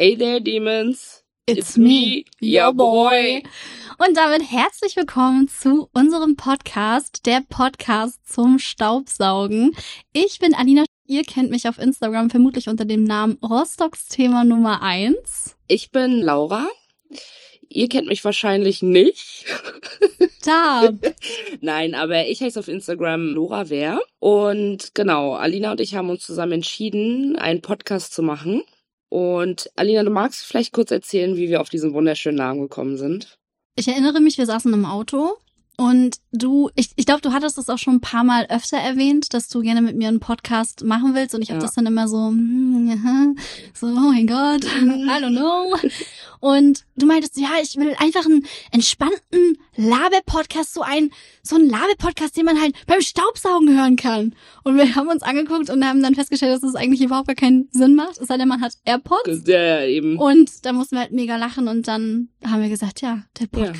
Hey 0.00 0.14
there, 0.14 0.40
Demons. 0.40 1.24
It's, 1.48 1.76
me, 1.76 2.24
your 2.40 2.72
boy. 2.72 3.42
Und 3.98 4.16
damit 4.16 4.48
herzlich 4.48 4.94
willkommen 4.94 5.48
zu 5.48 5.88
unserem 5.92 6.36
Podcast, 6.36 7.26
der 7.26 7.42
Podcast 7.48 8.20
zum 8.24 8.60
Staubsaugen. 8.60 9.74
Ich 10.12 10.38
bin 10.38 10.54
Alina. 10.54 10.84
Ihr 11.08 11.24
kennt 11.24 11.50
mich 11.50 11.66
auf 11.66 11.80
Instagram 11.80 12.30
vermutlich 12.30 12.68
unter 12.68 12.84
dem 12.84 13.02
Namen 13.02 13.38
Rostocks 13.42 14.06
Thema 14.06 14.44
Nummer 14.44 14.82
eins. 14.82 15.56
Ich 15.66 15.90
bin 15.90 16.20
Laura. 16.20 16.68
Ihr 17.68 17.88
kennt 17.88 18.06
mich 18.06 18.24
wahrscheinlich 18.24 18.82
nicht. 18.82 19.46
Da. 20.44 20.92
Nein, 21.60 21.96
aber 21.96 22.28
ich 22.28 22.40
heiße 22.40 22.60
auf 22.60 22.68
Instagram 22.68 23.34
Laura 23.34 23.68
Wehr. 23.68 24.00
Und 24.20 24.94
genau, 24.94 25.34
Alina 25.34 25.72
und 25.72 25.80
ich 25.80 25.96
haben 25.96 26.08
uns 26.08 26.24
zusammen 26.24 26.52
entschieden, 26.52 27.34
einen 27.36 27.60
Podcast 27.60 28.14
zu 28.14 28.22
machen. 28.22 28.62
Und 29.08 29.70
Alina, 29.76 30.02
du 30.02 30.10
magst 30.10 30.44
vielleicht 30.44 30.72
kurz 30.72 30.90
erzählen, 30.90 31.36
wie 31.36 31.48
wir 31.48 31.60
auf 31.60 31.70
diesen 31.70 31.92
wunderschönen 31.94 32.38
Namen 32.38 32.60
gekommen 32.60 32.96
sind? 32.96 33.38
Ich 33.76 33.88
erinnere 33.88 34.20
mich, 34.20 34.38
wir 34.38 34.46
saßen 34.46 34.72
im 34.72 34.84
Auto 34.84 35.36
und 35.80 36.16
du, 36.32 36.70
ich, 36.74 36.90
ich 36.96 37.06
glaube, 37.06 37.20
du 37.22 37.32
hattest 37.32 37.56
das 37.56 37.70
auch 37.70 37.78
schon 37.78 37.94
ein 37.94 38.00
paar 38.00 38.24
Mal 38.24 38.46
öfter 38.50 38.76
erwähnt, 38.78 39.32
dass 39.32 39.48
du 39.48 39.60
gerne 39.60 39.80
mit 39.80 39.96
mir 39.96 40.08
einen 40.08 40.18
Podcast 40.18 40.82
machen 40.84 41.14
willst. 41.14 41.36
Und 41.36 41.42
ich 41.42 41.50
habe 41.50 41.60
Ja. 41.60 41.66
das 41.66 41.74
dann 41.76 41.86
immer 41.86 42.08
so, 42.08 42.26
hm, 42.28 43.38
so, 43.74 43.86
oh 43.86 43.90
mein 43.90 44.26
Gott, 44.26 44.64
I 44.64 45.22
don't 45.22 45.36
know. 45.36 45.76
Und 46.40 46.84
du 46.96 47.06
meintest, 47.06 47.38
ja, 47.38 47.48
ich 47.62 47.76
will 47.76 47.94
einfach 47.98 48.24
einen 48.26 48.44
entspannten 48.72 49.56
Laber-Podcast, 49.76 50.74
so 50.74 50.82
ein, 50.82 51.10
so 51.42 51.56
ein 51.56 51.68
Laber-Podcast, 51.68 52.36
den 52.36 52.44
man 52.44 52.60
halt 52.60 52.74
beim 52.86 53.00
Staubsaugen 53.00 53.76
hören 53.76 53.96
kann. 53.96 54.34
Und 54.64 54.76
wir 54.76 54.94
haben 54.96 55.08
uns 55.08 55.22
angeguckt 55.22 55.70
und 55.70 55.84
haben 55.84 56.02
dann 56.02 56.14
festgestellt, 56.14 56.54
dass 56.54 56.60
das 56.60 56.74
eigentlich 56.74 57.02
überhaupt 57.02 57.28
gar 57.28 57.36
keinen 57.36 57.68
Sinn 57.72 57.94
macht. 57.94 58.18
Es 58.18 58.28
sei 58.28 58.36
denn, 58.36 58.48
man 58.48 58.60
hat 58.60 58.74
AirPods. 58.84 59.42
Ja, 59.46 59.60
ja, 59.60 59.84
eben. 59.84 60.18
Und 60.18 60.64
da 60.64 60.72
mussten 60.72 60.96
wir 60.96 61.00
halt 61.02 61.12
mega 61.12 61.36
lachen 61.36 61.68
und 61.68 61.86
dann 61.88 62.28
haben 62.44 62.62
wir 62.62 62.68
gesagt, 62.68 63.00
ja, 63.00 63.22
der 63.38 63.48
Ja. 63.60 63.72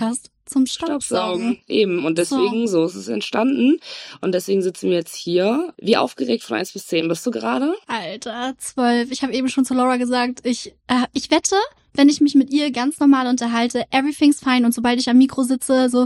Zum 0.49 0.67
Staubsaugen. 0.67 1.01
Staubsaugen. 1.01 1.59
Eben. 1.69 2.05
Und 2.05 2.19
deswegen, 2.19 2.67
so. 2.67 2.85
ist 2.85 2.95
es 2.95 3.09
entstanden. 3.09 3.79
Und 4.21 4.33
deswegen 4.33 4.63
sitzen 4.63 4.91
wir 4.91 4.97
jetzt 4.97 5.15
hier. 5.15 5.75
Wie 5.79 5.97
aufgeregt 5.97 6.43
von 6.43 6.57
1 6.57 6.73
bis 6.73 6.87
10 6.87 7.09
bist 7.09 7.27
du 7.27 7.31
gerade? 7.31 7.75
Alter, 7.87 8.55
zwölf. 8.59 9.11
Ich 9.11 9.23
habe 9.23 9.33
eben 9.35 9.49
schon 9.49 9.65
zu 9.65 9.75
Laura 9.75 9.97
gesagt, 9.97 10.41
ich, 10.45 10.75
äh, 10.87 11.07
ich 11.13 11.31
wette, 11.31 11.57
wenn 11.99 12.09
ich 12.09 12.21
mich 12.21 12.35
mit 12.35 12.51
ihr 12.51 12.71
ganz 12.71 13.01
normal 13.01 13.27
unterhalte, 13.27 13.85
everything's 13.91 14.41
fine 14.41 14.65
und 14.65 14.73
sobald 14.73 15.01
ich 15.01 15.11
am 15.11 15.19
Mikro 15.19 15.43
sitze, 15.43 15.91
so 15.91 16.03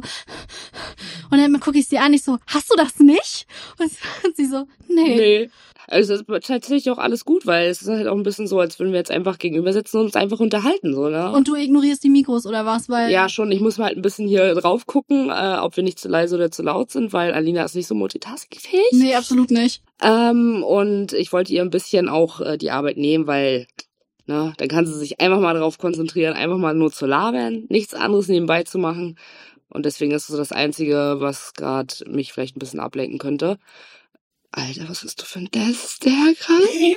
und 1.31 1.39
dann 1.39 1.61
gucke 1.61 1.79
ich 1.79 1.87
sie 1.87 1.99
an, 1.99 2.15
ich 2.15 2.23
so, 2.23 2.39
hast 2.47 2.71
du 2.71 2.77
das 2.77 2.99
nicht? 2.99 3.47
Und 3.79 4.37
sie 4.37 4.47
so, 4.47 4.67
nee. 4.89 5.17
Nee. 5.17 5.51
Also 5.89 6.15
es 6.15 6.21
ist 6.21 6.47
tatsächlich 6.47 6.91
auch 6.91 6.99
alles 6.99 7.25
gut, 7.25 7.47
weil 7.47 7.69
es 7.69 7.83
ist 7.83 7.89
halt 7.89 8.07
auch 8.07 8.17
ein 8.17 8.23
bisschen 8.23 8.47
so, 8.47 8.61
als 8.61 8.79
würden 8.79 8.93
wir 8.93 8.99
jetzt 8.99 9.11
einfach 9.11 9.39
gegenüber 9.39 9.73
sitzen 9.73 9.99
und 9.99 10.07
uns 10.07 10.17
einfach 10.17 10.41
unterhalten, 10.41 10.95
so, 10.95 11.09
ne? 11.09 11.33
Und 11.33 11.49
du 11.49 11.55
ignorierst 11.55 12.05
die 12.05 12.09
Mikros 12.09 12.47
oder 12.47 12.65
was? 12.65 12.89
Weil 12.89 13.11
ja, 13.11 13.29
schon. 13.29 13.51
Ich 13.53 13.61
muss 13.61 13.79
mal 13.79 13.87
halt 13.87 13.97
ein 13.97 14.03
bisschen 14.03 14.29
hier 14.29 14.55
drauf 14.55 14.87
gucken, 14.87 15.29
äh, 15.29 15.57
ob 15.61 15.77
wir 15.77 15.83
nicht 15.83 15.99
zu 15.99 16.09
leise 16.09 16.37
oder 16.37 16.51
zu 16.51 16.63
laut 16.63 16.91
sind, 16.91 17.13
weil 17.13 17.33
Alina 17.33 17.65
ist 17.65 17.75
nicht 17.75 17.89
so 17.89 17.95
multitaskingfähig. 17.95 18.93
Nee, 18.93 19.15
absolut 19.15 19.51
nicht. 19.51 19.83
Ähm, 20.01 20.63
und 20.63 21.13
ich 21.13 21.33
wollte 21.33 21.53
ihr 21.53 21.63
ein 21.63 21.71
bisschen 21.71 22.09
auch 22.09 22.41
äh, 22.41 22.59
die 22.59 22.71
Arbeit 22.71 22.97
nehmen, 22.97 23.27
weil, 23.27 23.67
ne, 24.27 24.53
dann 24.57 24.69
kann 24.69 24.87
sie 24.87 24.95
sich 24.95 25.21
einfach 25.21 25.41
mal 25.41 25.55
darauf 25.55 25.79
konzentrieren, 25.79 26.35
einfach 26.35 26.59
mal 26.59 26.75
nur 26.75 26.93
zu 26.93 27.07
labern, 27.07 27.65
nichts 27.69 27.95
anderes 27.95 28.29
nebenbei 28.29 28.63
zu 28.63 28.79
machen. 28.79 29.17
Und 29.69 29.87
deswegen 29.87 30.13
ist 30.13 30.23
es 30.23 30.29
so 30.29 30.37
das 30.37 30.53
Einzige, 30.53 31.17
was 31.19 31.55
gerade 31.55 31.95
mich 32.07 32.33
vielleicht 32.33 32.57
ein 32.57 32.61
bisschen 32.61 32.81
ablenken 32.81 33.19
könnte. 33.19 33.59
Alter, 34.55 34.87
was 34.87 35.01
bist 35.01 35.19
du 35.19 35.25
für 35.25 35.39
ein 35.39 35.49
Dester 35.51 36.11
gerade? 36.11 36.97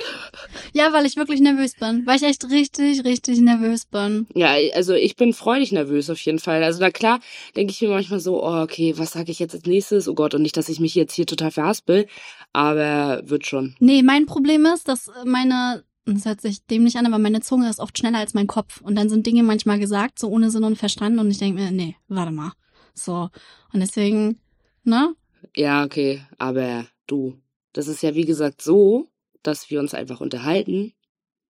Ja, 0.74 0.92
weil 0.92 1.06
ich 1.06 1.16
wirklich 1.16 1.40
nervös 1.40 1.72
bin. 1.74 2.02
Weil 2.04 2.16
ich 2.16 2.22
echt 2.22 2.50
richtig, 2.50 3.02
richtig 3.04 3.40
nervös 3.40 3.86
bin. 3.86 4.26
Ja, 4.34 4.54
also 4.74 4.92
ich 4.92 5.16
bin 5.16 5.32
freudig 5.32 5.72
nervös 5.72 6.10
auf 6.10 6.20
jeden 6.20 6.38
Fall. 6.38 6.62
Also 6.62 6.80
na 6.80 6.90
klar, 6.90 7.18
denke 7.56 7.70
ich 7.70 7.80
mir 7.80 7.88
manchmal 7.88 8.20
so, 8.20 8.44
oh, 8.44 8.60
okay, 8.60 8.92
was 8.98 9.12
sage 9.12 9.32
ich 9.32 9.38
jetzt 9.38 9.54
als 9.54 9.64
nächstes? 9.64 10.06
Oh 10.06 10.14
Gott, 10.14 10.34
und 10.34 10.42
nicht, 10.42 10.58
dass 10.58 10.68
ich 10.68 10.80
mich 10.80 10.94
jetzt 10.94 11.14
hier 11.14 11.24
total 11.24 11.50
verhaspel, 11.50 12.06
aber 12.52 13.22
wird 13.24 13.46
schon. 13.46 13.74
Nee, 13.78 14.02
mein 14.02 14.26
Problem 14.26 14.66
ist, 14.66 14.86
dass 14.88 15.10
meine, 15.24 15.82
das 16.14 16.24
hört 16.24 16.40
sich 16.40 16.64
dämlich 16.66 16.96
an, 16.96 17.06
aber 17.06 17.18
meine 17.18 17.40
Zunge 17.40 17.68
ist 17.68 17.80
oft 17.80 17.98
schneller 17.98 18.18
als 18.18 18.32
mein 18.32 18.46
Kopf. 18.46 18.80
Und 18.80 18.94
dann 18.94 19.08
sind 19.08 19.26
Dinge 19.26 19.42
manchmal 19.42 19.78
gesagt, 19.78 20.18
so 20.18 20.28
ohne 20.28 20.50
Sinn 20.50 20.64
und 20.64 20.76
Verstand. 20.76 21.18
Und 21.18 21.30
ich 21.30 21.38
denke 21.38 21.60
mir, 21.60 21.70
nee, 21.72 21.96
warte 22.08 22.30
mal. 22.30 22.52
So. 22.94 23.28
Und 23.72 23.80
deswegen, 23.80 24.40
ne? 24.84 25.14
Ja, 25.54 25.84
okay, 25.84 26.22
aber 26.38 26.86
du, 27.06 27.40
das 27.72 27.88
ist 27.88 28.02
ja 28.02 28.14
wie 28.14 28.24
gesagt 28.24 28.62
so, 28.62 29.10
dass 29.42 29.68
wir 29.70 29.80
uns 29.80 29.94
einfach 29.94 30.20
unterhalten. 30.20 30.94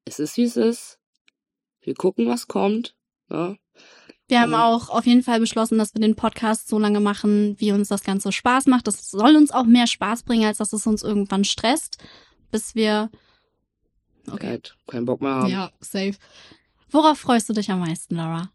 Es 0.04 0.18
ist 0.18 0.36
wie 0.36 0.44
es 0.44 0.56
ist. 0.56 0.98
Wir 1.80 1.94
gucken, 1.94 2.26
was 2.26 2.48
kommt. 2.48 2.96
Ne? 3.28 3.58
Wir 4.28 4.40
haben 4.40 4.54
auch 4.54 4.88
auf 4.88 5.06
jeden 5.06 5.22
Fall 5.22 5.38
beschlossen, 5.38 5.78
dass 5.78 5.94
wir 5.94 6.00
den 6.00 6.16
Podcast 6.16 6.68
so 6.68 6.78
lange 6.78 7.00
machen, 7.00 7.54
wie 7.58 7.72
uns 7.72 7.88
das 7.88 8.02
Ganze 8.02 8.32
Spaß 8.32 8.66
macht. 8.66 8.86
Das 8.86 9.10
soll 9.10 9.36
uns 9.36 9.52
auch 9.52 9.66
mehr 9.66 9.86
Spaß 9.86 10.24
bringen, 10.24 10.46
als 10.46 10.58
dass 10.58 10.72
es 10.72 10.86
uns 10.86 11.02
irgendwann 11.02 11.44
stresst, 11.44 11.98
bis 12.50 12.74
wir. 12.74 13.10
Okay. 14.30 14.48
Halt 14.48 14.76
keinen 14.86 15.06
Bock 15.06 15.20
mehr 15.20 15.30
haben. 15.32 15.50
Ja, 15.50 15.70
safe. 15.80 16.14
Worauf 16.90 17.18
freust 17.18 17.48
du 17.48 17.52
dich 17.52 17.70
am 17.70 17.80
meisten, 17.80 18.16
Laura? 18.16 18.50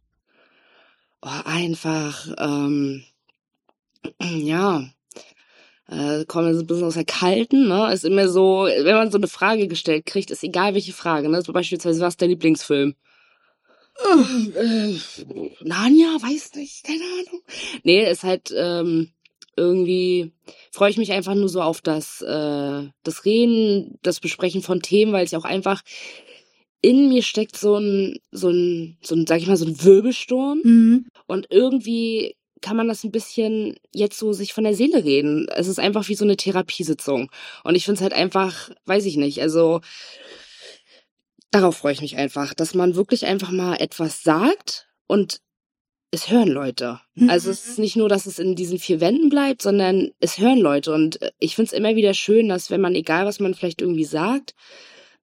Oh, 1.22 1.30
einfach, 1.46 2.28
ähm, 2.38 3.04
ja, 4.22 4.84
äh, 5.88 6.26
kommen 6.26 6.48
wir 6.48 6.56
so 6.56 6.62
ein 6.62 6.68
bisschen 6.68 6.86
aus 6.86 6.94
der 6.96 7.06
Kalten, 7.06 7.68
ne? 7.68 7.92
Ist 7.94 8.06
immer 8.06 8.30
so, 8.30 8.64
wenn 8.64 8.96
man 8.96 9.12
so 9.12 9.18
eine 9.18 9.28
Frage 9.28 9.68
gestellt 9.68 10.06
kriegt, 10.06 10.32
ist 10.32 10.44
egal 10.44 10.74
welche 10.74 10.94
Frage, 10.94 11.30
ne? 11.30 11.42
So 11.42 11.54
beispielsweise, 11.54 12.02
was 12.02 12.14
ist 12.14 12.22
dein 12.22 12.30
Lieblingsfilm? 12.30 12.96
Äh, 14.04 14.98
Narnia, 15.62 16.16
weiß 16.22 16.56
nicht, 16.56 16.84
keine 16.86 17.04
Ahnung. 17.04 17.42
Nee, 17.84 18.10
ist 18.10 18.24
halt, 18.24 18.54
ähm, 18.56 19.12
irgendwie 19.56 20.32
freue 20.72 20.90
ich 20.90 20.98
mich 20.98 21.12
einfach 21.12 21.36
nur 21.36 21.50
so 21.50 21.62
auf 21.62 21.82
das, 21.82 22.22
äh, 22.22 22.88
das 23.04 23.26
Reden, 23.26 23.98
das 24.02 24.20
Besprechen 24.20 24.62
von 24.62 24.82
Themen, 24.82 25.14
weil 25.14 25.26
es 25.26 25.32
ja 25.32 25.40
auch 25.40 25.46
einfach 25.46 25.82
in 26.82 27.10
mir 27.10 27.22
steckt 27.22 27.58
so 27.58 27.78
ein, 27.78 28.18
so 28.32 28.50
ein, 28.50 28.98
so 29.02 29.16
ein, 29.16 29.28
sag 29.28 29.40
ich 29.40 29.48
mal, 29.48 29.58
so 29.58 29.66
ein 29.66 29.84
Wirbelsturm. 29.84 30.62
Mhm. 30.64 31.06
Und 31.28 31.48
irgendwie 31.52 32.36
kann 32.62 32.78
man 32.78 32.88
das 32.88 33.04
ein 33.04 33.12
bisschen 33.12 33.76
jetzt 33.94 34.18
so 34.18 34.34
sich 34.34 34.54
von 34.54 34.64
der 34.64 34.76
Seele 34.76 35.04
reden. 35.04 35.48
Es 35.56 35.68
ist 35.68 35.80
einfach 35.80 36.08
wie 36.08 36.16
so 36.16 36.26
eine 36.26 36.38
Therapiesitzung. 36.38 37.32
Und 37.64 37.76
ich 37.76 37.86
finde 37.86 37.98
es 37.98 38.02
halt 38.02 38.14
einfach, 38.14 38.70
weiß 38.86 39.06
ich 39.06 39.18
nicht, 39.18 39.42
also 39.42 39.82
darauf 41.52 41.78
freue 41.78 41.94
ich 41.94 42.02
mich 42.02 42.18
einfach, 42.18 42.54
dass 42.54 42.74
man 42.74 42.96
wirklich 42.96 43.26
einfach 43.26 43.52
mal 43.52 43.76
etwas 43.76 44.24
sagt 44.24 44.88
und 45.08 45.42
es 46.12 46.30
hören 46.30 46.50
Leute. 46.50 47.00
Also 47.28 47.50
es 47.50 47.68
ist 47.68 47.80
nicht 47.80 47.96
nur, 47.96 48.10
dass 48.10 48.26
es 48.26 48.38
in 48.38 48.56
diesen 48.56 48.80
vier 48.80 49.00
Wänden 49.00 49.30
bleibt, 49.30 49.62
sondern 49.62 50.12
es 50.20 50.38
hören 50.38 50.60
Leute. 50.60 50.94
Und 50.94 51.22
äh, 51.22 51.32
ich 51.40 51.56
finde 51.56 51.68
es 51.68 51.74
immer 51.74 51.96
wieder 51.96 52.14
schön, 52.14 52.50
dass 52.50 52.70
wenn 52.70 52.82
man, 52.82 52.96
egal 52.96 53.26
was 53.26 53.40
man 53.40 53.54
vielleicht 53.54 53.82
irgendwie 53.82 54.04
sagt, 54.04 54.54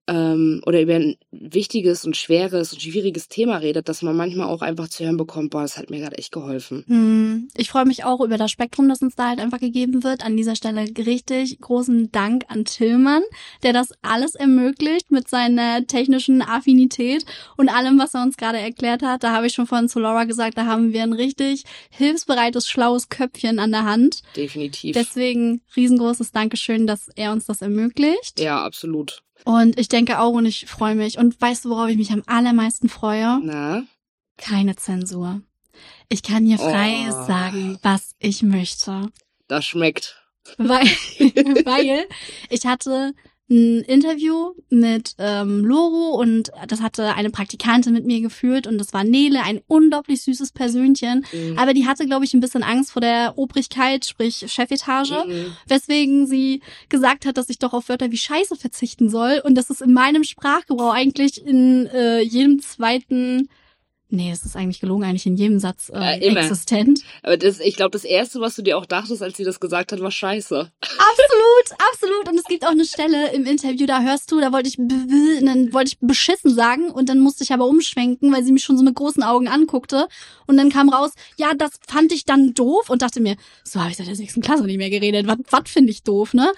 ähm, 0.07 0.61
oder 0.65 0.81
über 0.81 0.95
ein 0.95 1.15
wichtiges 1.31 2.03
und 2.05 2.17
schweres 2.17 2.73
und 2.73 2.81
schwieriges 2.81 3.27
Thema 3.27 3.57
redet, 3.57 3.87
dass 3.89 4.01
man 4.01 4.15
manchmal 4.15 4.47
auch 4.47 4.61
einfach 4.61 4.87
zu 4.89 5.03
hören 5.03 5.17
bekommt, 5.17 5.51
boah, 5.51 5.61
das 5.61 5.77
hat 5.77 5.89
mir 5.89 5.99
gerade 5.99 6.17
echt 6.17 6.31
geholfen. 6.31 6.83
Hm, 6.87 7.47
Ich 7.55 7.69
freue 7.69 7.85
mich 7.85 8.03
auch 8.03 8.19
über 8.21 8.37
das 8.37 8.49
Spektrum, 8.51 8.89
das 8.89 9.01
uns 9.01 9.15
da 9.15 9.29
halt 9.29 9.39
einfach 9.39 9.59
gegeben 9.59 10.03
wird. 10.03 10.25
An 10.25 10.35
dieser 10.35 10.55
Stelle 10.55 10.85
richtig 10.97 11.59
großen 11.59 12.11
Dank 12.11 12.43
an 12.47 12.65
Tillmann, 12.65 13.21
der 13.63 13.73
das 13.73 13.89
alles 14.01 14.35
ermöglicht 14.35 15.11
mit 15.11 15.27
seiner 15.27 15.85
technischen 15.85 16.41
Affinität 16.41 17.25
und 17.57 17.69
allem, 17.69 17.99
was 17.99 18.13
er 18.15 18.23
uns 18.23 18.37
gerade 18.37 18.57
erklärt 18.57 19.03
hat. 19.03 19.23
Da 19.23 19.31
habe 19.31 19.47
ich 19.47 19.53
schon 19.53 19.67
vorhin 19.67 19.89
zu 19.89 19.99
Laura 19.99 20.23
gesagt, 20.23 20.57
da 20.57 20.65
haben 20.65 20.91
wir 20.93 21.03
ein 21.03 21.13
richtig 21.13 21.63
hilfsbereites, 21.91 22.67
schlaues 22.67 23.09
Köpfchen 23.09 23.59
an 23.59 23.71
der 23.71 23.85
Hand. 23.85 24.21
Definitiv. 24.35 24.93
Deswegen 24.95 25.61
riesengroßes 25.75 26.31
Dankeschön, 26.31 26.87
dass 26.87 27.09
er 27.15 27.31
uns 27.31 27.45
das 27.45 27.61
ermöglicht. 27.61 28.39
ja, 28.39 28.63
absolut. 28.63 29.21
Und 29.45 29.79
ich 29.79 29.87
denke 29.87 30.19
auch 30.19 30.31
und 30.33 30.45
ich 30.45 30.65
freue 30.65 30.95
mich. 30.95 31.17
Und 31.17 31.39
weißt 31.39 31.65
du, 31.65 31.69
worauf 31.69 31.89
ich 31.89 31.97
mich 31.97 32.11
am 32.11 32.23
allermeisten 32.27 32.89
freue? 32.89 33.39
Na? 33.43 33.83
Keine 34.37 34.75
Zensur. 34.75 35.41
Ich 36.09 36.23
kann 36.23 36.45
hier 36.45 36.57
frei 36.57 37.07
Oh. 37.09 37.25
sagen, 37.25 37.77
was 37.81 38.15
ich 38.19 38.43
möchte. 38.43 39.09
Das 39.47 39.65
schmeckt. 39.65 40.21
Weil, 40.57 40.85
weil 41.65 42.05
ich 42.49 42.65
hatte 42.65 43.13
ein 43.49 43.81
Interview 43.81 44.53
mit 44.69 45.15
ähm, 45.17 45.65
Loro 45.65 46.19
und 46.19 46.51
das 46.67 46.81
hatte 46.81 47.15
eine 47.15 47.31
Praktikantin 47.31 47.93
mit 47.93 48.05
mir 48.05 48.21
geführt 48.21 48.67
und 48.67 48.77
das 48.77 48.93
war 48.93 49.03
Nele, 49.03 49.41
ein 49.43 49.61
unglaublich 49.67 50.21
süßes 50.21 50.51
Persönchen. 50.51 51.25
Mhm. 51.33 51.57
Aber 51.57 51.73
die 51.73 51.87
hatte, 51.87 52.05
glaube 52.05 52.25
ich, 52.25 52.33
ein 52.33 52.41
bisschen 52.41 52.63
Angst 52.63 52.91
vor 52.91 53.01
der 53.01 53.37
Obrigkeit, 53.37 54.05
sprich 54.05 54.45
Chefetage. 54.47 55.25
Mhm. 55.25 55.55
Weswegen 55.67 56.27
sie 56.27 56.61
gesagt 56.89 57.25
hat, 57.25 57.37
dass 57.37 57.49
ich 57.49 57.57
doch 57.57 57.73
auf 57.73 57.89
Wörter 57.89 58.11
wie 58.11 58.17
Scheiße 58.17 58.55
verzichten 58.55 59.09
soll 59.09 59.41
und 59.43 59.55
das 59.55 59.69
ist 59.69 59.81
in 59.81 59.93
meinem 59.93 60.23
Sprachgebrauch 60.23 60.93
eigentlich 60.93 61.43
in 61.43 61.87
äh, 61.87 62.21
jedem 62.21 62.61
zweiten 62.61 63.49
Nee, 64.11 64.31
es 64.31 64.43
ist 64.43 64.55
eigentlich 64.55 64.79
gelogen, 64.79 65.03
eigentlich 65.03 65.27
in 65.27 65.35
jedem 65.35 65.59
Satz 65.59 65.91
äh, 65.93 66.25
immer. 66.25 66.39
existent. 66.39 67.01
Aber 67.21 67.37
das, 67.37 67.59
ich 67.59 67.75
glaube, 67.75 67.91
das 67.91 68.03
Erste, 68.03 68.41
was 68.41 68.55
du 68.55 68.63
dir 68.63 68.75
auch 68.79 68.87
dachtest, 68.87 69.21
als 69.21 69.37
sie 69.37 69.43
das 69.43 69.59
gesagt 69.59 69.91
hat, 69.91 69.99
war 70.01 70.09
scheiße. 70.09 70.71
Absolut, 70.81 71.79
absolut. 71.91 72.29
Und 72.29 72.39
es 72.39 72.45
gibt 72.45 72.65
auch 72.65 72.71
eine 72.71 72.85
Stelle 72.85 73.31
im 73.33 73.45
Interview, 73.45 73.85
da 73.85 74.01
hörst 74.01 74.31
du, 74.31 74.39
da 74.39 74.51
wollte 74.51 74.67
ich, 74.67 74.77
dann 74.77 75.71
wollte 75.73 75.89
ich 75.89 75.97
beschissen 76.01 76.53
sagen 76.53 76.89
und 76.89 77.07
dann 77.07 77.19
musste 77.19 77.43
ich 77.43 77.53
aber 77.53 77.67
umschwenken, 77.67 78.33
weil 78.33 78.43
sie 78.43 78.51
mich 78.51 78.63
schon 78.63 78.77
so 78.77 78.83
mit 78.83 78.95
großen 78.95 79.21
Augen 79.21 79.47
anguckte. 79.47 80.07
Und 80.47 80.57
dann 80.57 80.71
kam 80.71 80.89
raus, 80.89 81.11
ja, 81.37 81.53
das 81.53 81.71
fand 81.87 82.11
ich 82.11 82.25
dann 82.25 82.55
doof 82.55 82.89
und 82.89 83.03
dachte 83.03 83.19
mir, 83.19 83.35
so 83.63 83.79
habe 83.79 83.91
ich 83.91 83.97
seit 83.97 84.07
der 84.07 84.15
sechsten 84.15 84.41
Klasse 84.41 84.63
nicht 84.63 84.77
mehr 84.77 84.89
geredet. 84.89 85.27
Was, 85.27 85.37
was 85.51 85.69
finde 85.69 85.91
ich 85.91 86.01
doof, 86.01 86.33
ne? 86.33 86.51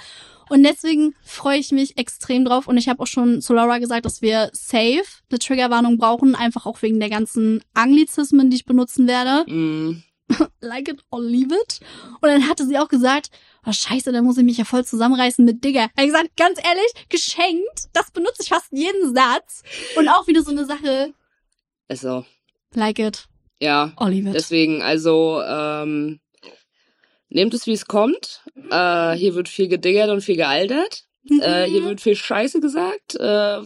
Und 0.51 0.63
deswegen 0.63 1.15
freue 1.24 1.59
ich 1.59 1.71
mich 1.71 1.98
extrem 1.98 2.44
drauf. 2.44 2.68
Und 2.68 2.75
ich 2.75 2.89
habe 2.89 3.01
auch 3.01 3.07
schon 3.07 3.42
zu 3.42 3.53
Laura 3.53 3.77
gesagt, 3.77 4.06
dass 4.06 4.21
wir 4.21 4.50
safe 4.51 5.03
eine 5.30 5.39
Triggerwarnung 5.39 5.98
brauchen, 5.98 6.36
einfach 6.36 6.65
auch 6.65 6.81
wegen 6.81 7.00
der 7.00 7.09
ganzen 7.09 7.63
Anglizismen, 7.74 8.50
die 8.50 8.57
ich 8.57 8.65
benutzen 8.65 9.07
werde 9.07 9.50
Mm. 9.50 10.03
like 10.62 10.89
it 10.89 11.01
or 11.09 11.21
leave 11.21 11.53
it. 11.56 11.80
Und 12.21 12.27
dann 12.27 12.50
hatte 12.50 12.65
sie 12.68 12.77
auch 12.77 12.89
gesagt, 12.89 13.30
oh 13.65 13.71
scheiße, 13.71 14.12
dann 14.12 14.25
muss 14.25 14.38
ich 14.38 14.44
mich 14.44 14.57
ja 14.57 14.65
voll 14.65 14.83
zusammenreißen 14.83 15.45
mit 15.45 15.63
Digger. 15.63 15.89
Er 15.95 16.03
hat 16.03 16.06
gesagt, 16.06 16.38
ganz 16.38 16.59
ehrlich, 16.62 17.07
geschenkt, 17.07 17.89
das 17.94 18.12
benutze 18.12 18.42
ich 18.42 18.50
fast 18.50 18.68
jeden 18.71 19.15
Satz. 19.15 19.63
Und 19.95 20.09
auch 20.09 20.27
wieder 20.27 20.44
so 20.44 20.51
eine 20.51 20.65
Sache, 20.65 21.13
Also, 21.88 22.25
like 22.74 23.00
it 23.00 23.30
ja. 23.62 23.94
or 23.98 24.09
leave 24.09 24.27
it. 24.27 24.36
Deswegen, 24.36 24.81
also, 24.81 25.42
ähm, 25.45 26.19
nehmt 27.31 27.54
es, 27.54 27.66
wie 27.66 27.72
es 27.74 27.86
kommt. 27.88 28.44
Äh, 28.69 29.13
hier 29.13 29.33
wird 29.36 29.50
viel 29.50 29.68
gediggert 29.68 30.10
und 30.10 30.22
viel 30.22 30.36
gealtert. 30.36 31.06
Äh, 31.30 31.66
hier 31.66 31.83
wird 31.83 32.01
viel 32.01 32.16
Scheiße 32.16 32.60
gesagt. 32.62 33.16
Äh, 33.16 33.62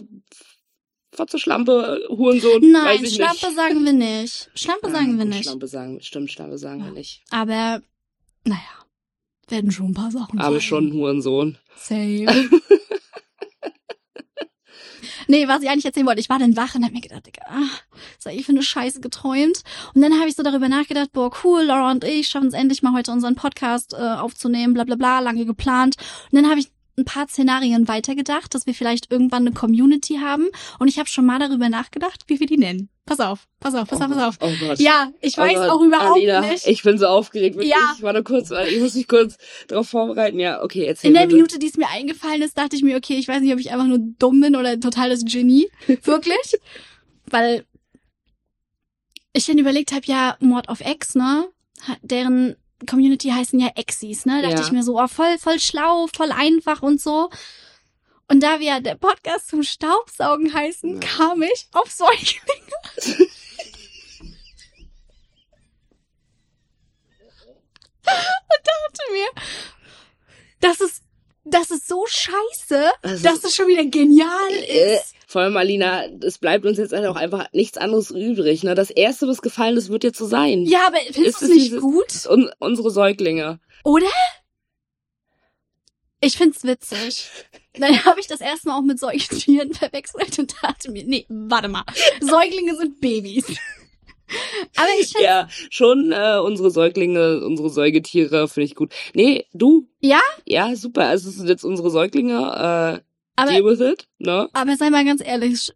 Fotze, 1.11 1.39
Schlampe, 1.39 2.01
Hurensohn, 2.09 2.71
Nein, 2.71 2.85
weiß 2.85 3.03
ich 3.03 3.15
Schlampe 3.15 3.45
nicht. 3.47 3.55
sagen 3.55 3.85
wir 3.85 3.93
nicht. 3.93 4.49
Schlampe 4.55 4.91
sagen 4.91 5.07
wir 5.17 5.25
Nein, 5.25 5.29
nicht. 5.29 5.43
Schlampe 5.43 5.67
sagen, 5.67 6.01
stimmt, 6.01 6.31
Schlampe 6.31 6.57
sagen 6.57 6.83
wir 6.83 6.91
nicht. 6.91 7.23
Aber, 7.29 7.81
naja, 8.43 8.59
werden 9.47 9.71
schon 9.71 9.91
ein 9.91 9.93
paar 9.93 10.11
Sachen 10.11 10.39
Aber 10.39 10.55
sein. 10.55 10.61
schon 10.61 10.91
Hurensohn. 10.93 11.57
Same. 11.77 12.25
nee, 15.27 15.47
was 15.47 15.61
ich 15.61 15.69
eigentlich 15.69 15.85
erzählen 15.85 16.05
wollte, 16.05 16.21
ich 16.21 16.29
war 16.29 16.39
dann 16.39 16.55
wach 16.55 16.75
und 16.75 16.83
hab 16.83 16.91
mir 16.91 17.01
gedacht, 17.01 17.25
Digga, 17.25 17.43
was 17.49 18.25
hab 18.25 18.33
ich 18.33 18.45
für 18.45 18.51
eine 18.51 18.63
Scheiße 18.63 19.01
geträumt. 19.01 19.63
Und 19.93 20.01
dann 20.01 20.13
habe 20.19 20.27
ich 20.27 20.35
so 20.35 20.43
darüber 20.43 20.69
nachgedacht, 20.69 21.11
boah, 21.11 21.31
cool, 21.43 21.63
Laura 21.63 21.91
und 21.91 22.03
ich 22.03 22.27
schaffen 22.27 22.47
es 22.47 22.53
endlich 22.53 22.81
mal 22.83 22.93
heute 22.93 23.11
unseren 23.11 23.35
Podcast 23.35 23.93
äh, 23.93 23.97
aufzunehmen, 23.97 24.73
bla 24.73 24.83
bla 24.83 24.95
bla, 24.95 25.19
lange 25.19 25.45
geplant. 25.45 25.95
Und 26.31 26.41
dann 26.41 26.49
habe 26.49 26.59
ich 26.59 26.74
ein 26.97 27.05
paar 27.05 27.27
Szenarien 27.27 27.87
weitergedacht, 27.87 28.53
dass 28.53 28.65
wir 28.65 28.73
vielleicht 28.73 29.11
irgendwann 29.11 29.43
eine 29.45 29.53
Community 29.53 30.19
haben. 30.21 30.47
Und 30.79 30.87
ich 30.87 30.97
habe 30.97 31.09
schon 31.09 31.25
mal 31.25 31.39
darüber 31.39 31.67
nachgedacht, 31.69 32.23
wie 32.27 32.39
wir 32.39 32.47
die 32.47 32.57
nennen. 32.57 32.89
Pass 33.05 33.19
auf, 33.19 33.47
pass 33.59 33.75
auf, 33.75 33.87
pass 33.87 34.01
auf, 34.01 34.09
pass 34.09 34.23
auf. 34.23 34.35
Oh 34.39 34.51
Gott. 34.59 34.79
Ja, 34.79 35.11
ich 35.21 35.37
Oh 35.37 35.41
weiß 35.41 35.55
Gott, 35.55 35.69
auch 35.69 35.81
überhaupt 35.81 36.15
Alina, 36.17 36.41
nicht. 36.41 36.65
Ich 36.65 36.81
bin 36.83 36.97
so 36.97 37.05
aufgeregt. 37.07 37.55
Wirklich. 37.55 37.71
Ja. 37.71 37.93
Ich 37.95 38.01
warte 38.01 38.23
kurz, 38.23 38.49
ich 38.69 38.79
muss 38.79 38.95
mich 38.95 39.07
kurz 39.07 39.37
darauf 39.67 39.89
vorbereiten. 39.89 40.39
Ja, 40.39 40.63
okay, 40.63 40.85
erzähl 40.85 41.09
In 41.09 41.13
der 41.13 41.27
mir. 41.27 41.33
Minute, 41.33 41.59
die 41.59 41.67
es 41.67 41.77
mir 41.77 41.89
eingefallen 41.89 42.41
ist, 42.41 42.57
dachte 42.57 42.75
ich 42.75 42.81
mir, 42.83 42.97
okay, 42.97 43.15
ich 43.17 43.27
weiß 43.27 43.41
nicht, 43.41 43.53
ob 43.53 43.59
ich 43.59 43.71
einfach 43.71 43.85
nur 43.85 43.99
dumm 43.99 44.41
bin 44.41 44.55
oder 44.55 44.79
total 44.79 45.09
das 45.09 45.23
Genie. 45.25 45.69
Wirklich. 46.03 46.55
Weil 47.29 47.65
ich 49.33 49.45
dann 49.45 49.57
überlegt 49.57 49.91
habe, 49.91 50.05
ja, 50.05 50.37
Mord 50.39 50.69
of 50.69 50.79
X, 50.81 51.15
ne? 51.15 51.45
Deren 52.01 52.55
Community 52.89 53.29
heißen 53.29 53.59
ja 53.59 53.69
Exis, 53.75 54.25
ne? 54.25 54.41
Da 54.41 54.49
dachte 54.49 54.61
Ja. 54.61 54.67
ich 54.67 54.71
mir 54.71 54.83
so, 54.83 54.99
oh, 55.01 55.07
voll, 55.07 55.37
voll 55.39 55.59
schlau, 55.59 56.07
voll 56.15 56.31
einfach 56.31 56.81
und 56.81 56.99
so. 57.01 57.29
Und 58.27 58.41
da 58.41 58.59
wir 58.59 58.81
der 58.81 58.95
Podcast 58.95 59.47
zum 59.49 59.63
Staubsaugen 59.63 60.53
heißen, 60.53 61.01
Ja. 61.01 61.07
kam 61.07 61.41
ich 61.43 61.67
auf 61.73 61.89
Säuglinge. 61.91 62.73
und 68.05 68.61
dachte 68.63 69.11
mir, 69.11 69.27
das 70.59 70.79
ist, 70.81 71.03
das 71.45 71.71
ist 71.71 71.87
so 71.87 72.05
scheiße, 72.07 72.89
Also- 73.01 73.23
dass 73.23 73.43
es 73.43 73.55
schon 73.55 73.67
wieder 73.67 73.85
genial 73.85 74.29
Äh, 74.51 74.95
ist. 74.95 75.13
vor 75.27 75.41
allem, 75.43 75.55
Alina, 75.57 76.05
es 76.23 76.37
bleibt 76.39 76.65
uns 76.65 76.77
jetzt 76.77 76.91
halt 76.93 77.05
auch 77.05 77.15
einfach 77.15 77.47
nichts 77.53 77.77
anderes 77.77 78.11
übrig. 78.11 78.63
Ne? 78.63 78.75
Das 78.75 78.89
Erste, 78.89 79.27
was 79.27 79.41
gefallen 79.41 79.77
ist, 79.77 79.89
wird 79.89 80.03
jetzt 80.03 80.17
so 80.17 80.25
sein. 80.25 80.65
Ja, 80.65 80.87
aber 80.87 80.97
findest 81.11 81.41
Ist 81.41 81.41
du 81.41 81.45
es 81.45 81.51
nicht 81.51 81.77
gut? 81.79 82.25
Un 82.29 82.51
unsere 82.59 82.91
Säuglinge. 82.91 83.59
Oder? 83.83 84.07
Ich 86.21 86.37
find's 86.37 86.63
witzig. 86.63 87.29
Dann 87.77 88.05
habe 88.05 88.19
ich 88.19 88.27
das 88.27 88.39
erstmal 88.41 88.77
auch 88.79 88.83
mit 88.83 88.99
Säugetieren 88.99 89.73
verwechselt 89.75 90.39
und 90.39 90.55
dachte 90.63 90.89
mir, 90.91 91.03
nee, 91.05 91.25
warte 91.29 91.67
mal. 91.67 91.83
Säuglinge 92.21 92.75
sind 92.77 92.99
Babys. 93.01 93.45
Aber 94.75 94.87
ich 94.99 95.07
finde, 95.11 95.23
Ja, 95.25 95.49
schon 95.69 96.11
äh, 96.11 96.39
unsere 96.43 96.71
Säuglinge, 96.71 97.41
unsere 97.45 97.69
Säugetiere 97.69 98.47
finde 98.47 98.65
ich 98.65 98.75
gut. 98.75 98.93
Nee, 99.13 99.45
du? 99.53 99.87
Ja? 99.99 100.21
Ja, 100.45 100.75
super. 100.75 101.07
Also 101.07 101.29
es 101.29 101.35
sind 101.35 101.47
jetzt 101.47 101.63
unsere 101.63 101.89
Säuglinge. 101.89 102.33
Äh, 102.33 103.01
aber, 103.37 103.51
deal 103.51 103.65
with 103.65 103.81
it, 103.81 104.07
ne? 104.17 104.49
aber 104.53 104.75
sei 104.77 104.89
mal 104.89 105.03
ganz 105.03 105.21
ehrlich, 105.25 105.71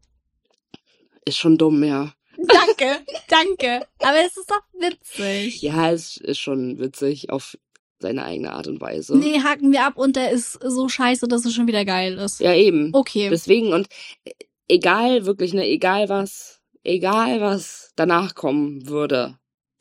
Ist 1.25 1.37
schon 1.37 1.57
dumm, 1.57 1.83
ja. 1.83 2.13
danke, 2.37 2.99
danke. 3.27 3.85
Aber 3.99 4.17
es 4.25 4.37
ist 4.37 4.49
doch 4.49 4.61
witzig. 4.79 5.61
Ja, 5.61 5.91
es 5.91 6.15
ist 6.17 6.39
schon 6.39 6.79
witzig 6.79 7.29
auf 7.31 7.57
seine 7.99 8.23
eigene 8.23 8.53
Art 8.53 8.67
und 8.67 8.79
Weise. 8.79 9.17
Nee, 9.17 9.41
haken 9.41 9.73
wir 9.73 9.85
ab 9.85 9.97
und 9.97 10.15
der 10.15 10.31
ist 10.31 10.53
so 10.63 10.87
scheiße, 10.87 11.27
dass 11.27 11.43
es 11.43 11.53
schon 11.53 11.67
wieder 11.67 11.83
geil 11.83 12.17
ist. 12.17 12.39
Ja, 12.39 12.53
eben. 12.53 12.91
Okay. 12.93 13.27
Deswegen 13.29 13.73
und 13.73 13.87
äh, 14.23 14.31
egal, 14.69 15.25
wirklich, 15.25 15.53
ne, 15.53 15.67
egal 15.67 16.07
was, 16.07 16.58
egal 16.83 17.41
was 17.41 17.91
danach 17.95 18.35
kommen 18.35 18.87
würde, 18.87 19.37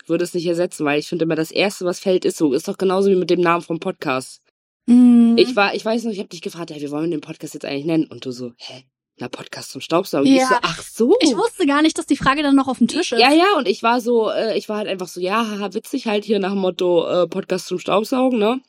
würde 0.06 0.25
es 0.25 0.35
nicht 0.35 0.47
ersetzen, 0.47 0.85
weil 0.85 0.99
ich 0.99 1.09
finde 1.09 1.25
immer, 1.25 1.37
das 1.37 1.50
Erste, 1.50 1.85
was 1.85 2.00
fällt, 2.00 2.25
ist 2.25 2.39
so. 2.39 2.53
Ist 2.55 2.69
doch 2.69 2.79
genauso 2.79 3.11
wie 3.11 3.15
mit 3.17 3.31
dem 3.31 3.41
Namen 3.41 3.62
vom 3.62 3.79
Podcast. 3.79 4.41
Mm. 4.87 5.37
Ich 5.37 5.55
war, 5.55 5.75
ich 5.75 5.85
weiß 5.85 6.05
noch, 6.05 6.12
ich 6.12 6.19
habe 6.19 6.31
dich 6.31 6.41
gefragt, 6.43 6.71
hey, 6.71 6.81
wie 6.81 6.91
wollen 6.91 7.11
wir 7.11 7.17
den 7.19 7.21
Podcast 7.21 7.55
jetzt 7.55 7.67
eigentlich 7.67 7.85
nennen? 7.85 8.06
Und 8.06 8.25
du 8.25 8.31
so, 8.31 8.53
hä? 8.56 8.85
Na, 9.21 9.29
Podcast 9.29 9.73
zum 9.73 9.81
Staubsaugen. 9.81 10.33
Ja. 10.33 10.43
Ich 10.43 10.49
so, 10.49 10.55
ach 10.62 10.83
so. 10.83 11.17
Ich 11.21 11.37
wusste 11.37 11.67
gar 11.67 11.83
nicht, 11.83 11.99
dass 11.99 12.06
die 12.06 12.17
Frage 12.17 12.43
dann 12.43 12.55
noch 12.55 12.69
auf 12.69 12.79
dem 12.79 12.87
Tisch 12.89 13.12
ist. 13.12 13.21
ja, 13.21 13.33
ja, 13.33 13.56
und 13.59 13.67
ich 13.69 13.83
war 13.83 14.00
so, 14.00 14.31
äh, 14.31 14.56
ich 14.56 14.69
war 14.69 14.79
halt 14.79 14.89
einfach 14.89 15.09
so, 15.09 15.21
ja, 15.21 15.45
haha, 15.47 15.75
witzig, 15.75 16.06
halt 16.06 16.25
hier 16.25 16.39
nach 16.39 16.53
dem 16.53 16.61
Motto 16.61 17.06
äh, 17.06 17.27
Podcast 17.27 17.67
zum 17.67 17.79
Staubsaugen, 17.81 18.39
ne? 18.39 18.61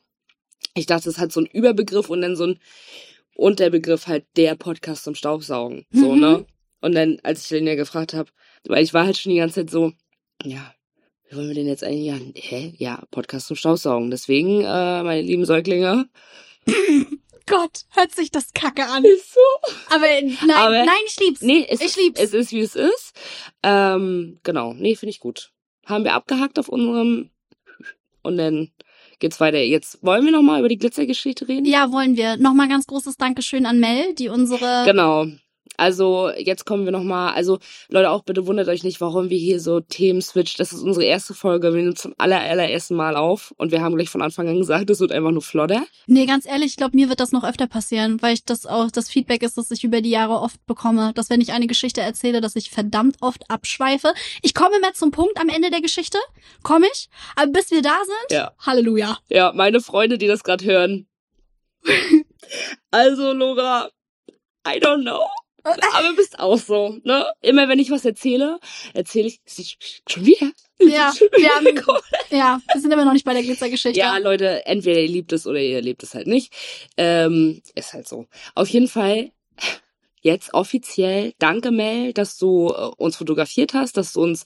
Ich 0.73 0.87
dachte, 0.87 1.07
es 1.09 1.19
hat 1.19 1.31
so 1.31 1.39
ein 1.41 1.45
Überbegriff 1.45 2.09
und 2.09 2.21
dann 2.21 2.35
so 2.35 2.45
ein 2.47 2.59
Unterbegriff 3.35 4.07
halt 4.07 4.25
der 4.35 4.55
Podcast 4.55 5.03
zum 5.03 5.15
Staubsaugen, 5.15 5.85
so, 5.91 6.13
Mhm. 6.13 6.19
ne? 6.19 6.45
Und 6.81 6.95
dann, 6.95 7.19
als 7.23 7.43
ich 7.45 7.49
Lena 7.51 7.75
gefragt 7.75 8.13
habe, 8.13 8.29
weil 8.67 8.83
ich 8.83 8.93
war 8.93 9.05
halt 9.05 9.17
schon 9.17 9.31
die 9.31 9.37
ganze 9.39 9.55
Zeit 9.61 9.69
so, 9.69 9.91
ja, 10.43 10.73
wie 11.29 11.35
wollen 11.35 11.47
wir 11.49 11.55
denn 11.55 11.67
jetzt 11.67 11.83
eigentlich, 11.83 12.05
ja, 12.05 12.17
hä? 12.35 12.73
Ja, 12.77 13.03
Podcast 13.11 13.47
zum 13.47 13.55
Staubsaugen. 13.57 14.09
Deswegen, 14.11 14.61
äh, 14.61 15.03
meine 15.03 15.21
lieben 15.21 15.45
Säuglinge, 15.45 16.09
Gott, 17.45 17.85
hört 17.95 18.13
sich 18.13 18.29
das 18.31 18.53
kacke 18.53 18.85
an. 18.85 19.03
ist 19.03 19.33
so. 19.33 19.39
Aber 19.95 20.05
nein, 20.05 20.37
Aber- 20.55 20.85
nein, 20.85 20.89
ich 21.07 21.19
lieb's. 21.19 21.41
Nee, 21.41 21.65
es, 21.67 21.81
Ich 21.81 21.95
lieb's. 21.95 22.19
es 22.19 22.33
ist, 22.33 22.51
wie 22.51 22.59
es 22.59 22.75
ist. 22.75 23.13
Ähm, 23.63 24.39
genau, 24.43 24.73
nee, 24.73 24.95
finde 24.95 25.09
ich 25.11 25.19
gut. 25.19 25.51
Haben 25.85 26.03
wir 26.03 26.13
abgehakt 26.13 26.59
auf 26.59 26.69
unserem 26.69 27.31
und 28.21 28.37
dann 28.37 28.71
geht's 29.17 29.39
weiter. 29.39 29.57
Jetzt 29.57 30.03
wollen 30.03 30.25
wir 30.25 30.31
noch 30.31 30.43
mal 30.43 30.59
über 30.59 30.69
die 30.69 30.77
Glitzergeschichte 30.77 31.47
reden? 31.47 31.65
Ja, 31.65 31.91
wollen 31.91 32.15
wir. 32.17 32.37
Nochmal 32.37 32.67
ganz 32.67 32.85
großes 32.85 33.17
Dankeschön 33.17 33.65
an 33.65 33.79
Mel, 33.79 34.13
die 34.13 34.29
unsere. 34.29 34.83
Genau. 34.85 35.25
Also 35.79 36.29
jetzt 36.37 36.65
kommen 36.65 36.83
wir 36.83 36.91
noch 36.91 37.03
mal. 37.03 37.31
Also 37.33 37.59
Leute, 37.87 38.09
auch 38.11 38.23
bitte 38.23 38.45
wundert 38.45 38.67
euch 38.67 38.83
nicht, 38.83 38.99
warum 38.99 39.29
wir 39.29 39.37
hier 39.37 39.59
so 39.61 39.79
Themen 39.79 40.21
switchen. 40.21 40.57
Das 40.57 40.73
ist 40.73 40.81
unsere 40.81 41.05
erste 41.05 41.33
Folge. 41.33 41.73
Wir 41.73 41.81
nehmen 41.81 41.95
zum 41.95 42.13
aller, 42.17 42.41
allerersten 42.41 42.95
Mal 42.95 43.15
auf 43.15 43.53
und 43.57 43.71
wir 43.71 43.81
haben 43.81 43.95
gleich 43.95 44.09
von 44.09 44.21
Anfang 44.21 44.49
an 44.49 44.57
gesagt, 44.57 44.89
es 44.89 44.99
wird 44.99 45.13
einfach 45.13 45.31
nur 45.31 45.41
Flodder. 45.41 45.83
Nee, 46.05 46.25
ganz 46.25 46.45
ehrlich, 46.45 46.71
ich 46.71 46.75
glaube, 46.75 46.97
mir 46.97 47.07
wird 47.07 47.21
das 47.21 47.31
noch 47.31 47.45
öfter 47.45 47.65
passieren, 47.67 48.21
weil 48.21 48.33
ich 48.33 48.43
das 48.43 48.65
auch 48.65 48.91
das 48.91 49.09
Feedback 49.09 49.41
ist, 49.41 49.57
das 49.57 49.71
ich 49.71 49.83
über 49.85 50.01
die 50.01 50.09
Jahre 50.09 50.41
oft 50.41 50.65
bekomme, 50.65 51.13
dass 51.15 51.29
wenn 51.29 51.39
ich 51.39 51.53
eine 51.53 51.67
Geschichte 51.67 52.01
erzähle, 52.01 52.41
dass 52.41 52.57
ich 52.57 52.69
verdammt 52.69 53.15
oft 53.21 53.49
abschweife. 53.49 54.13
Ich 54.41 54.53
komme 54.53 54.79
mehr 54.81 54.93
zum 54.93 55.11
Punkt 55.11 55.39
am 55.39 55.47
Ende 55.47 55.69
der 55.69 55.81
Geschichte, 55.81 56.17
komme 56.61 56.87
ich, 56.93 57.09
aber 57.35 57.51
bis 57.51 57.71
wir 57.71 57.81
da 57.81 57.97
sind, 58.03 58.37
Ja. 58.37 58.51
Halleluja. 58.59 59.17
Ja, 59.29 59.53
meine 59.55 59.79
Freunde, 59.79 60.17
die 60.17 60.27
das 60.27 60.43
gerade 60.43 60.65
hören. 60.65 61.07
also 62.91 63.31
Laura, 63.31 63.89
I 64.67 64.79
don't 64.79 65.03
know. 65.03 65.23
Aber 65.63 66.13
bist 66.15 66.39
auch 66.39 66.57
so, 66.57 66.97
ne? 67.03 67.25
Immer 67.41 67.67
wenn 67.67 67.79
ich 67.79 67.91
was 67.91 68.05
erzähle, 68.05 68.59
erzähle 68.93 69.27
ich 69.27 70.01
schon 70.07 70.25
wieder. 70.25 70.51
Ja, 70.79 71.13
wir 71.37 71.49
haben, 71.49 71.67
ja, 72.29 72.59
wir 72.71 72.81
sind 72.81 72.91
immer 72.91 73.05
noch 73.05 73.13
nicht 73.13 73.25
bei 73.25 73.33
der 73.33 73.43
Glitzergeschichte. 73.43 73.99
Ja, 73.99 74.17
Leute, 74.17 74.65
entweder 74.65 74.99
ihr 74.99 75.09
liebt 75.09 75.33
es 75.33 75.45
oder 75.45 75.59
ihr 75.59 75.81
liebt 75.81 76.03
es 76.03 76.13
halt 76.13 76.27
nicht. 76.27 76.53
Ähm, 76.97 77.61
ist 77.75 77.93
halt 77.93 78.07
so. 78.07 78.27
Auf 78.55 78.69
jeden 78.69 78.87
Fall, 78.87 79.31
jetzt 80.21 80.53
offiziell, 80.53 81.33
danke 81.39 81.71
Mel, 81.71 82.13
dass 82.13 82.37
du 82.37 82.69
äh, 82.69 82.89
uns 82.97 83.17
fotografiert 83.17 83.73
hast, 83.73 83.97
dass 83.97 84.13
du 84.13 84.21
uns 84.21 84.45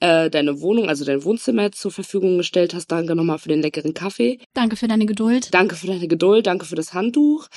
äh, 0.00 0.30
deine 0.30 0.60
Wohnung, 0.60 0.88
also 0.88 1.04
dein 1.04 1.24
Wohnzimmer 1.24 1.72
zur 1.72 1.90
Verfügung 1.90 2.38
gestellt 2.38 2.74
hast. 2.74 2.88
Danke 2.88 3.14
nochmal 3.14 3.38
für 3.38 3.48
den 3.48 3.62
leckeren 3.62 3.94
Kaffee. 3.94 4.38
Danke 4.54 4.76
für 4.76 4.88
deine 4.88 5.06
Geduld. 5.06 5.52
Danke 5.52 5.76
für 5.76 5.86
deine 5.86 6.08
Geduld, 6.08 6.46
danke 6.46 6.66
für 6.66 6.76
das 6.76 6.94
Handtuch. 6.94 7.48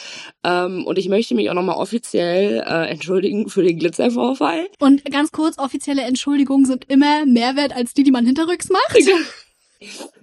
Ähm, 0.43 0.85
und 0.85 0.97
ich 0.97 1.09
möchte 1.09 1.35
mich 1.35 1.49
auch 1.49 1.55
nochmal 1.55 1.77
offiziell 1.77 2.63
äh, 2.65 2.89
entschuldigen 2.89 3.49
für 3.49 3.63
den 3.63 3.77
Glitzervorfall. 3.79 4.67
Und 4.79 5.05
ganz 5.05 5.31
kurz, 5.31 5.57
offizielle 5.57 6.03
Entschuldigungen 6.03 6.65
sind 6.65 6.85
immer 6.89 7.25
mehr 7.25 7.55
wert 7.55 7.73
als 7.73 7.93
die, 7.93 8.03
die 8.03 8.11
man 8.11 8.25
hinterrücks 8.25 8.69
macht. 8.69 8.97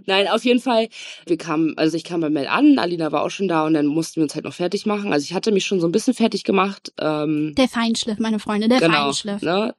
Nein, 0.06 0.28
auf 0.28 0.44
jeden 0.44 0.60
Fall. 0.60 0.88
Wir 1.26 1.36
kamen, 1.36 1.76
also 1.76 1.96
ich 1.96 2.04
kam 2.04 2.20
bei 2.20 2.30
Mel 2.30 2.46
an, 2.46 2.78
Alina 2.78 3.12
war 3.12 3.22
auch 3.24 3.30
schon 3.30 3.48
da 3.48 3.66
und 3.66 3.74
dann 3.74 3.86
mussten 3.86 4.16
wir 4.16 4.22
uns 4.22 4.34
halt 4.34 4.44
noch 4.44 4.54
fertig 4.54 4.86
machen. 4.86 5.12
Also 5.12 5.24
ich 5.24 5.34
hatte 5.34 5.52
mich 5.52 5.66
schon 5.66 5.80
so 5.80 5.86
ein 5.88 5.92
bisschen 5.92 6.14
fertig 6.14 6.44
gemacht. 6.44 6.92
Ähm, 6.98 7.54
Der 7.56 7.68
Feinschliff, 7.68 8.18
meine 8.18 8.38
Freunde, 8.38 8.68
der 8.68 8.80
genau, 8.80 9.04
Feinschliff. 9.06 9.42
ne? 9.42 9.74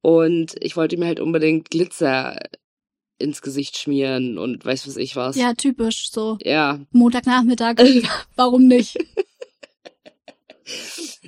Und 0.00 0.54
ich 0.60 0.76
wollte 0.76 0.96
mir 0.96 1.06
halt 1.06 1.20
unbedingt 1.20 1.70
Glitzer 1.70 2.38
ins 3.18 3.42
Gesicht 3.42 3.76
schmieren 3.76 4.38
und 4.38 4.64
weiß 4.64 4.88
was 4.88 4.96
ich 4.96 5.14
was. 5.14 5.36
Ja, 5.36 5.52
typisch, 5.52 6.10
so 6.10 6.38
Ja. 6.42 6.80
Montagnachmittag. 6.90 7.76
Warum 8.36 8.66
nicht? 8.66 8.96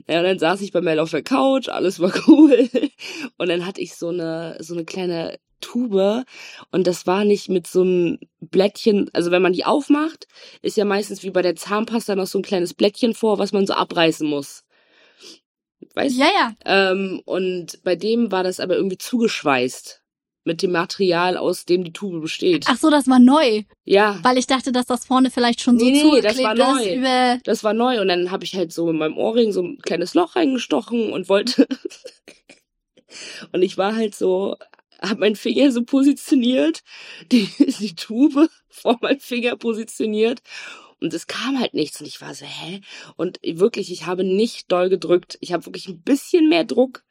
Ja, 0.08 0.18
und 0.18 0.24
dann 0.24 0.38
saß 0.38 0.60
ich 0.62 0.72
bei 0.72 0.80
Mel 0.80 0.98
auf 1.00 1.10
der 1.10 1.22
Couch, 1.22 1.68
alles 1.68 2.00
war 2.00 2.12
cool. 2.28 2.68
Und 3.38 3.48
dann 3.48 3.66
hatte 3.66 3.80
ich 3.80 3.94
so 3.94 4.08
eine, 4.08 4.56
so 4.60 4.74
eine 4.74 4.84
kleine 4.84 5.38
Tube 5.62 6.24
und 6.70 6.86
das 6.86 7.06
war 7.06 7.24
nicht 7.24 7.48
mit 7.48 7.66
so 7.66 7.80
einem 7.80 8.18
Blättchen, 8.40 9.08
also 9.14 9.30
wenn 9.30 9.40
man 9.42 9.54
die 9.54 9.64
aufmacht, 9.64 10.26
ist 10.60 10.76
ja 10.76 10.84
meistens 10.84 11.22
wie 11.22 11.30
bei 11.30 11.40
der 11.40 11.56
Zahnpasta 11.56 12.14
noch 12.14 12.26
so 12.26 12.38
ein 12.38 12.42
kleines 12.42 12.74
Blättchen 12.74 13.14
vor, 13.14 13.38
was 13.38 13.52
man 13.52 13.66
so 13.66 13.72
abreißen 13.72 14.28
muss. 14.28 14.64
Weißt 15.94 16.16
Ja, 16.16 16.26
ja. 16.26 16.54
Ähm, 16.64 17.22
und 17.24 17.82
bei 17.82 17.96
dem 17.96 18.30
war 18.30 18.44
das 18.44 18.60
aber 18.60 18.76
irgendwie 18.76 18.98
zugeschweißt. 18.98 20.00
Mit 20.44 20.60
dem 20.60 20.72
Material, 20.72 21.36
aus 21.36 21.66
dem 21.66 21.84
die 21.84 21.92
Tube 21.92 22.20
besteht. 22.20 22.64
Ach 22.68 22.76
so, 22.76 22.90
das 22.90 23.06
war 23.06 23.20
neu. 23.20 23.62
Ja, 23.84 24.18
Weil 24.24 24.38
ich 24.38 24.48
dachte, 24.48 24.72
dass 24.72 24.86
das 24.86 25.04
vorne 25.04 25.30
vielleicht 25.30 25.60
schon 25.60 25.78
so 25.78 25.84
Nee, 25.84 25.92
nee, 25.92 26.00
zugeklebt 26.02 26.34
das 26.34 26.42
war 26.42 26.54
ist 26.54 26.84
neu. 26.84 26.94
über. 26.96 27.38
das 27.44 27.62
war 27.62 27.74
neu. 27.74 28.00
Und 28.00 28.08
dann 28.08 28.32
habe 28.32 28.42
ich 28.42 28.56
halt 28.56 28.72
so 28.72 28.86
mit 28.86 28.96
meinem 28.96 29.16
Ohrring 29.16 29.52
so 29.52 29.62
ein 29.62 29.78
kleines 29.78 30.14
Loch 30.14 30.34
reingestochen 30.34 31.12
und 31.12 31.28
wollte. 31.28 31.68
und 33.52 33.62
ich 33.62 33.78
war 33.78 33.94
halt 33.94 34.16
so, 34.16 34.56
hab 35.02 35.18
meinen 35.18 35.36
Finger 35.36 35.70
so 35.72 35.82
positioniert, 35.82 36.82
die, 37.32 37.48
die 37.58 37.94
Tube 37.94 38.48
vor 38.68 38.98
meinem 39.00 39.20
Finger 39.20 39.56
positioniert. 39.56 40.42
Und 41.00 41.12
es 41.12 41.26
kam 41.26 41.58
halt 41.58 41.74
nichts. 41.74 42.00
Und 42.00 42.06
ich 42.06 42.20
war 42.20 42.32
so, 42.32 42.46
hä? 42.46 42.80
Und 43.16 43.40
wirklich, 43.42 43.90
ich 43.90 44.06
habe 44.06 44.22
nicht 44.22 44.70
doll 44.70 44.88
gedrückt. 44.88 45.36
Ich 45.40 45.52
habe 45.52 45.66
wirklich 45.66 45.88
ein 45.88 46.00
bisschen 46.00 46.48
mehr 46.48 46.62
Druck. 46.62 47.02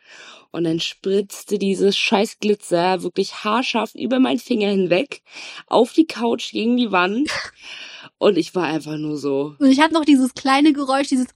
Und 0.51 0.63
dann 0.63 0.79
spritzte 0.79 1.60
dieses 1.60 1.98
scheiß 1.98 2.39
Glitzer 2.39 3.03
wirklich 3.03 3.43
haarscharf 3.43 3.93
über 3.95 4.19
meinen 4.19 4.39
Finger 4.39 4.69
hinweg, 4.69 5.21
auf 5.67 5.91
die 5.91 6.05
Couch, 6.05 6.51
gegen 6.51 6.77
die 6.77 6.91
Wand. 6.91 7.29
Und 8.17 8.38
ich 8.38 8.55
war 8.55 8.65
einfach 8.65 8.98
nur 8.98 9.17
so, 9.17 9.55
Und 9.60 9.71
ich 9.71 9.79
habe 9.79 9.93
noch 9.93 10.05
dieses 10.05 10.33
kleine 10.36 10.74
Geräusch, 10.74 11.07
dieses 11.07 11.27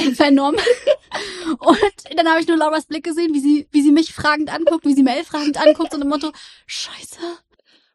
vernommen. 0.14 0.60
Und 1.58 2.16
dann 2.16 2.28
habe 2.28 2.40
ich 2.40 2.48
nur 2.48 2.56
Lauras 2.56 2.86
Blick 2.86 3.04
gesehen, 3.04 3.32
wie 3.34 3.40
sie, 3.40 3.68
wie 3.70 3.82
sie 3.82 3.92
mich 3.92 4.12
fragend 4.12 4.52
anguckt, 4.52 4.84
wie 4.84 4.94
sie 4.94 5.02
Mel 5.02 5.24
fragend 5.24 5.58
anguckt 5.58 5.94
und 5.94 6.02
im 6.02 6.08
Motto, 6.08 6.32
Scheiße. 6.66 7.18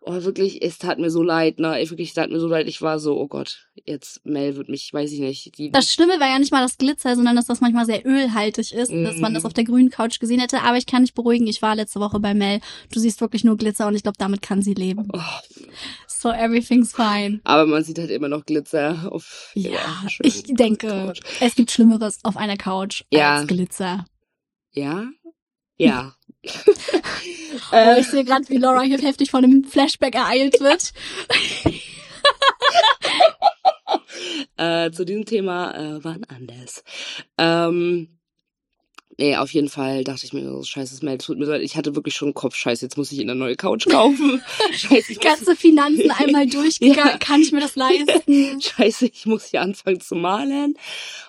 Oh, 0.05 0.21
wirklich, 0.23 0.61
es 0.61 0.77
tat 0.79 0.99
mir 0.99 1.09
so 1.09 1.23
leid, 1.23 1.59
ne? 1.59 1.81
Ich 1.81 1.89
wirklich, 1.89 2.09
es 2.09 2.13
tat 2.13 2.29
mir 2.29 2.39
so 2.41 2.47
leid. 2.49 2.67
Ich 2.67 2.81
war 2.81 2.99
so, 2.99 3.17
oh 3.17 3.27
Gott, 3.27 3.69
jetzt 3.85 4.25
Mel 4.25 4.57
wird 4.57 4.67
mich, 4.67 4.91
weiß 4.93 5.09
ich 5.13 5.19
nicht. 5.21 5.57
Die, 5.57 5.71
Das 5.71 5.93
Schlimme 5.93 6.19
war 6.19 6.27
ja 6.27 6.37
nicht 6.39 6.51
mal 6.51 6.61
das 6.61 6.77
Glitzer, 6.77 7.15
sondern 7.15 7.37
dass 7.37 7.45
das 7.45 7.61
manchmal 7.61 7.85
sehr 7.85 8.05
ölhaltig 8.05 8.73
ist, 8.73 8.91
dass 8.91 9.17
man 9.19 9.33
das 9.33 9.43
Mhm. 9.43 9.47
auf 9.47 9.53
der 9.53 9.63
grünen 9.63 9.89
Couch 9.89 10.19
gesehen 10.19 10.41
hätte. 10.41 10.61
Aber 10.61 10.75
ich 10.75 10.85
kann 10.87 11.03
dich 11.03 11.13
beruhigen, 11.13 11.47
ich 11.47 11.61
war 11.61 11.75
letzte 11.75 12.01
Woche 12.01 12.19
bei 12.19 12.33
Mel. 12.33 12.59
Du 12.91 12.99
siehst 12.99 13.21
wirklich 13.21 13.45
nur 13.45 13.55
Glitzer 13.55 13.87
und 13.87 13.95
ich 13.95 14.03
glaube, 14.03 14.17
damit 14.19 14.41
kann 14.41 14.61
sie 14.61 14.73
leben. 14.73 15.07
oh, 15.13 15.19
So 16.07 16.29
everything's 16.31 16.93
fine. 16.93 17.39
aber 17.45 17.65
man 17.65 17.83
sieht 17.85 17.97
halt 17.97 18.09
immer 18.11 18.27
noch 18.27 18.45
Glitzer 18.45 19.09
auf. 19.09 19.51
Ja, 19.55 19.79
schönen 20.09 20.27
ich 20.27 20.43
denke, 20.43 20.87
Couch. 20.87 21.21
es 21.39 21.55
gibt 21.55 21.71
Schlimmeres 21.71 22.19
auf 22.23 22.35
einer 22.35 22.57
Couch 22.57 23.03
Ja. 23.09 23.37
als 23.37 23.47
Glitzer. 23.47 24.05
Ja? 24.73 25.05
Ja. 25.77 26.13
Oh, 27.71 27.75
äh, 27.75 27.99
ich 27.99 28.07
sehe 28.07 28.23
gerade, 28.23 28.47
wie 28.49 28.57
Laura 28.57 28.81
hier 28.81 28.99
heftig 28.99 29.31
von 29.31 29.43
einem 29.43 29.63
Flashback 29.63 30.15
ereilt 30.15 30.59
wird. 30.59 30.93
äh, 34.57 34.91
zu 34.91 35.05
diesem 35.05 35.25
Thema 35.25 35.73
äh, 35.75 36.03
wann 36.03 36.23
anders. 36.25 36.83
Ähm, 37.37 38.19
nee, 39.17 39.35
auf 39.37 39.51
jeden 39.53 39.69
Fall 39.69 40.03
dachte 40.03 40.25
ich 40.25 40.33
mir 40.33 40.43
so, 40.43 40.63
scheiße, 40.63 41.03
Mel, 41.05 41.17
tut 41.17 41.37
mir 41.37 41.45
leid. 41.45 41.61
Ich 41.61 41.77
hatte 41.77 41.95
wirklich 41.95 42.15
schon 42.15 42.33
Kopf, 42.33 42.55
scheiße, 42.55 42.85
jetzt 42.85 42.97
muss 42.97 43.11
ich 43.11 43.21
eine 43.21 43.35
neue 43.35 43.55
Couch 43.55 43.87
kaufen. 43.87 44.41
scheiße, 44.71 45.13
ich 45.13 45.17
muss, 45.17 45.25
Ganze 45.25 45.55
Finanzen 45.55 46.11
einmal 46.17 46.47
durchgegangen. 46.47 47.13
Ja. 47.13 47.17
Kann 47.17 47.41
ich 47.41 47.51
mir 47.51 47.61
das 47.61 47.75
leisten? 47.75 48.61
scheiße, 48.61 49.07
ich 49.07 49.25
muss 49.25 49.45
hier 49.45 49.61
anfangen 49.61 50.01
zu 50.01 50.15
malen. 50.15 50.75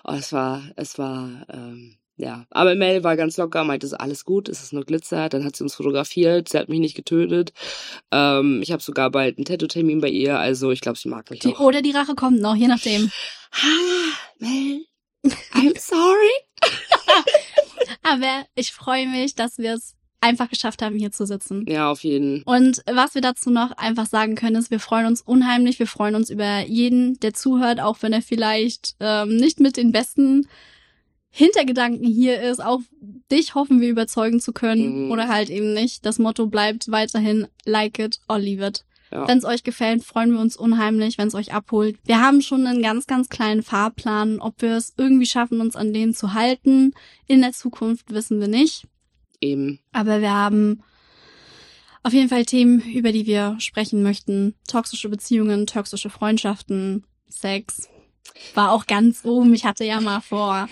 Oh, 0.05 0.13
es 0.13 0.33
war, 0.33 0.63
es 0.77 0.99
war, 0.99 1.47
ähm, 1.53 1.97
ja. 2.17 2.47
Aber 2.51 2.75
Mel 2.75 3.03
war 3.05 3.17
ganz 3.17 3.37
locker, 3.37 3.65
meinte, 3.65 3.87
es 3.87 3.93
ist 3.93 3.99
alles 3.99 4.25
gut, 4.25 4.49
es 4.49 4.63
ist 4.63 4.73
nur 4.73 4.85
Glitzer. 4.85 5.29
Dann 5.29 5.45
hat 5.45 5.57
sie 5.57 5.65
uns 5.65 5.75
fotografiert, 5.75 6.49
sie 6.49 6.59
hat 6.59 6.69
mich 6.69 6.81
nicht 6.81 6.95
getötet. 6.95 7.53
Ähm, 8.11 8.61
ich 8.63 8.73
habe 8.73 8.83
sogar 8.83 9.11
bald 9.11 9.37
einen 9.39 9.45
Tattoo-Termin 9.45 10.01
bei 10.01 10.09
ihr, 10.09 10.39
also 10.39 10.71
ich 10.71 10.81
glaube, 10.81 10.99
sie 10.99 11.09
mag 11.09 11.31
mich 11.31 11.41
Die, 11.41 11.49
noch. 11.49 11.61
oder 11.61 11.83
die 11.83 11.91
Rache 11.93 12.15
kommt 12.15 12.41
noch, 12.41 12.55
je 12.55 12.69
nachdem. 12.69 13.11
Ah, 13.53 14.13
Mel, 14.39 14.85
I'm 15.55 15.79
sorry. 15.79 16.31
Aber 18.03 18.45
ich 18.55 18.73
freue 18.73 19.07
mich, 19.09 19.35
dass 19.35 19.59
wir 19.59 19.75
es 19.75 19.95
einfach 20.21 20.49
geschafft 20.49 20.81
haben, 20.83 20.97
hier 20.97 21.11
zu 21.13 21.27
sitzen. 21.27 21.67
Ja, 21.69 21.91
auf 21.91 22.03
jeden. 22.03 22.43
Und 22.45 22.83
was 22.91 23.15
wir 23.15 23.21
dazu 23.21 23.51
noch 23.51 23.73
einfach 23.73 24.07
sagen 24.07 24.37
können, 24.37 24.57
ist, 24.57 24.71
wir 24.71 24.81
freuen 24.81 25.07
uns 25.07 25.21
unheimlich. 25.21 25.79
Wir 25.79 25.87
freuen 25.87 26.15
uns 26.15 26.31
über 26.31 26.61
jeden, 26.61 27.21
der 27.21 27.35
zuhört, 27.35 27.81
auch 27.81 27.99
wenn 28.01 28.13
er 28.15 28.23
vielleicht 28.23 28.97
ähm, 29.01 29.37
nicht 29.37 29.61
mit 29.61 29.77
den 29.77 29.93
besten 29.93 30.49
Hintergedanken 31.37 32.07
hier 32.07 32.41
ist. 32.43 32.65
Auch 32.65 32.81
dich 33.33 33.57
hoffen 33.57 33.81
wir 33.81 33.89
überzeugen 33.89 34.39
zu 34.39 34.53
können 34.53 35.07
Mhm. 35.07 35.11
oder 35.11 35.27
halt 35.29 35.51
eben 35.51 35.75
nicht. 35.75 36.07
Das 36.07 36.21
Motto 36.21 36.47
bleibt 36.47 36.93
weiterhin 36.93 37.49
like 37.65 37.99
it 37.99 38.21
or 38.29 38.39
leave 38.39 38.65
it. 38.65 38.85
Ja. 39.11 39.27
Wenn 39.27 39.39
es 39.39 39.45
euch 39.45 39.65
gefällt, 39.65 40.05
freuen 40.05 40.31
wir 40.33 40.39
uns 40.39 40.57
unheimlich, 40.57 41.19
wenn 41.19 41.27
es 41.27 41.35
euch 41.35 41.53
abholt. 41.53 41.99
Wir 42.05 42.21
haben 42.21 42.41
schon 42.41 42.67
einen 42.69 42.83
ganz, 42.83 43.09
ganz 43.09 43.29
kleinen 43.31 43.65
Fahrplan. 43.65 44.39
Ob 44.41 44.63
wir 44.63 44.77
es 44.77 44.95
irgendwie 44.97 45.27
schaffen, 45.27 45.61
uns 45.61 45.75
an 45.75 45.93
den 45.93 46.15
zu 46.15 46.35
halten 46.35 46.93
in 47.27 47.41
der 47.41 47.53
Zukunft, 47.53 48.13
wissen 48.13 48.39
wir 48.41 48.49
nicht. 48.49 48.87
Eben. 49.41 49.81
Aber 49.91 50.21
wir 50.21 50.31
haben 50.33 50.83
auf 52.05 52.13
jeden 52.13 52.29
Fall 52.29 52.45
Themen, 52.45 52.81
über 52.81 53.11
die 53.11 53.27
wir 53.27 53.57
sprechen 53.59 54.05
möchten. 54.05 54.55
Toxische 54.69 55.09
Beziehungen, 55.09 55.67
toxische 55.67 56.11
Freundschaften, 56.11 57.05
Sex. 57.29 57.89
War 58.55 58.71
auch 58.71 58.87
ganz 58.87 59.25
oben. 59.25 59.53
Ich 59.53 59.65
hatte 59.65 59.85
ja 59.85 60.01
mal 60.01 60.21
vor, 60.21 60.69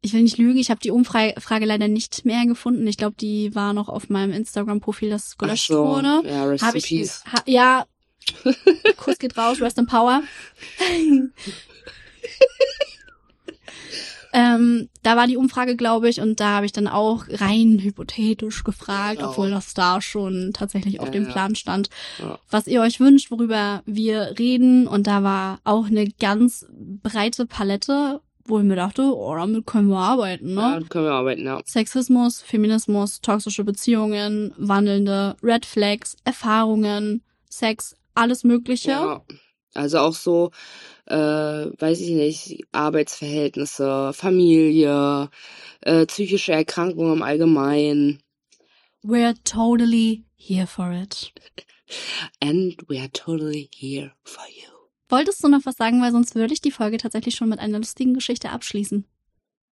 ich 0.00 0.12
will 0.12 0.22
nicht 0.22 0.38
lügen, 0.38 0.58
ich 0.58 0.70
habe 0.70 0.80
die 0.80 0.90
Umfrage 0.92 1.64
leider 1.64 1.88
nicht 1.88 2.24
mehr 2.24 2.46
gefunden. 2.46 2.86
Ich 2.86 2.96
glaube, 2.96 3.16
die 3.20 3.54
war 3.54 3.72
noch 3.72 3.88
auf 3.88 4.08
meinem 4.10 4.32
Instagram-Profil, 4.32 5.10
das 5.10 5.36
gelöscht 5.38 5.68
so. 5.68 5.84
wurde. 5.86 6.22
Ja, 6.28 6.44
rest 6.44 6.64
Hab 6.64 6.74
in 6.74 6.78
ich, 6.78 6.86
peace. 6.86 7.24
ha, 7.32 7.42
ja, 7.46 7.84
Kuss 8.96 9.18
geht 9.18 9.36
raus, 9.36 9.60
rest 9.60 9.78
in 9.78 9.86
power. 9.86 10.22
ähm, 14.34 14.88
da 15.02 15.16
war 15.16 15.26
die 15.26 15.38
Umfrage, 15.38 15.74
glaube 15.74 16.08
ich, 16.10 16.20
und 16.20 16.38
da 16.38 16.56
habe 16.56 16.66
ich 16.66 16.72
dann 16.72 16.86
auch 16.86 17.24
rein 17.28 17.78
hypothetisch 17.82 18.62
gefragt, 18.62 19.18
Genau. 19.18 19.30
obwohl 19.30 19.50
das 19.50 19.72
da 19.74 20.00
schon 20.02 20.50
tatsächlich 20.52 21.00
auf 21.00 21.06
Ja, 21.06 21.12
dem 21.12 21.24
ja. 21.24 21.32
Plan 21.32 21.54
stand, 21.54 21.88
Ja. 22.18 22.38
was 22.50 22.66
ihr 22.66 22.82
euch 22.82 23.00
wünscht, 23.00 23.30
worüber 23.30 23.82
wir 23.86 24.34
reden. 24.38 24.86
Und 24.86 25.06
da 25.06 25.22
war 25.22 25.60
auch 25.64 25.86
eine 25.86 26.06
ganz 26.08 26.66
breite 27.02 27.46
Palette, 27.46 28.20
wo 28.48 28.58
ich 28.58 28.64
mir 28.64 28.76
dachte, 28.76 29.02
oh, 29.14 29.34
damit 29.34 29.66
können 29.66 29.88
wir 29.88 29.98
arbeiten, 29.98 30.54
ne? 30.54 30.60
Ja, 30.60 30.80
können 30.88 31.04
wir 31.04 31.12
arbeiten, 31.12 31.44
ja. 31.44 31.60
Sexismus, 31.64 32.40
Feminismus, 32.42 33.20
toxische 33.20 33.64
Beziehungen, 33.64 34.54
wandelnde 34.56 35.36
Red 35.42 35.66
Flags, 35.66 36.16
Erfahrungen, 36.24 37.22
Sex, 37.48 37.94
alles 38.14 38.44
Mögliche. 38.44 38.90
Ja. 38.90 39.22
Also 39.74 39.98
auch 39.98 40.14
so, 40.14 40.50
äh, 41.06 41.16
weiß 41.16 42.00
ich 42.00 42.10
nicht, 42.10 42.64
Arbeitsverhältnisse, 42.72 44.12
Familie, 44.12 45.30
äh, 45.82 46.06
psychische 46.06 46.52
Erkrankungen 46.52 47.14
im 47.14 47.22
Allgemeinen. 47.22 48.20
We're 49.04 49.34
totally 49.44 50.24
here 50.36 50.66
for 50.66 50.90
it. 50.90 51.32
And 52.40 52.76
we 52.88 52.98
are 52.98 53.08
totally 53.12 53.70
here 53.72 54.12
for 54.24 54.44
you. 54.48 54.77
Wolltest 55.08 55.42
du 55.42 55.48
noch 55.48 55.64
was 55.64 55.76
sagen, 55.76 56.02
weil 56.02 56.12
sonst 56.12 56.34
würde 56.34 56.52
ich 56.52 56.60
die 56.60 56.70
Folge 56.70 56.98
tatsächlich 56.98 57.34
schon 57.34 57.48
mit 57.48 57.58
einer 57.58 57.78
lustigen 57.78 58.14
Geschichte 58.14 58.50
abschließen. 58.50 59.06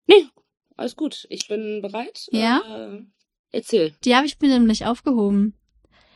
Nee, 0.06 0.26
alles 0.76 0.96
gut. 0.96 1.26
Ich 1.30 1.46
bin 1.46 1.82
bereit. 1.82 2.26
Ja? 2.32 2.60
Äh, 2.94 3.02
erzähl. 3.52 3.94
Die 4.04 4.16
habe 4.16 4.26
ich 4.26 4.40
mir 4.40 4.48
nämlich 4.48 4.86
aufgehoben. 4.86 5.54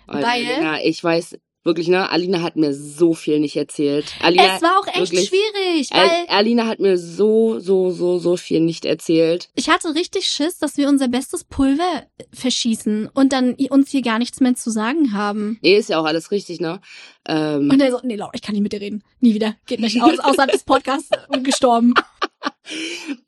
Alter, 0.07 0.27
Weil- 0.29 0.43
Ja, 0.45 0.79
ich 0.79 1.03
weiß, 1.03 1.39
Wirklich, 1.65 1.89
ne? 1.89 2.11
Alina 2.11 2.43
hat 2.43 2.57
mir 2.57 2.75
so 2.75 3.15
viel 3.15 3.41
nicht 3.41 3.57
erzählt. 3.57 4.13
Alina, 4.21 4.57
es 4.57 4.63
war 4.63 4.79
auch 4.79 4.87
echt 4.87 4.99
wirklich, 4.99 5.29
schwierig, 5.29 5.91
weil 5.93 6.27
Alina 6.29 6.67
hat 6.67 6.79
mir 6.79 6.99
so, 6.99 7.59
so, 7.59 7.91
so, 7.91 8.19
so 8.19 8.37
viel 8.37 8.61
nicht 8.61 8.85
erzählt. 8.85 9.49
ich 9.55 9.71
hatte 9.71 9.95
richtig 9.95 10.27
Schiss, 10.27 10.59
dass 10.59 10.77
wir 10.77 10.89
unser 10.89 11.09
bestes 11.09 11.45
Pulver 11.45 12.05
verschießen 12.35 13.09
und 13.15 13.33
dann 13.33 13.55
uns 13.71 13.91
hier 13.91 14.03
gar 14.03 14.19
nichts 14.19 14.41
mehr 14.41 14.55
zu 14.55 14.71
sagen 14.71 15.15
haben. 15.15 15.59
Nee, 15.63 15.77
ist 15.77 15.89
ja 15.89 15.99
auch 15.99 16.05
alles 16.05 16.31
richtig, 16.31 16.61
ne? 16.61 16.81
Ähm, 17.27 17.71
Und 17.71 17.81
er 17.81 17.91
so, 17.91 18.01
nee, 18.03 18.17
Laura, 18.17 18.33
ich 18.35 18.43
kann 18.43 18.53
nicht 18.53 18.63
mit 18.63 18.73
dir 18.75 18.83
reden. 18.83 19.03
Nie 19.21 19.33
wieder. 19.33 19.57
Geht 19.67 19.81
nicht 19.81 20.03
aus, 20.03 20.19
außerhalb 20.19 20.53
des 20.53 20.65
Podcasts 20.65 21.09
und 21.29 21.45
gestorben. 21.45 21.95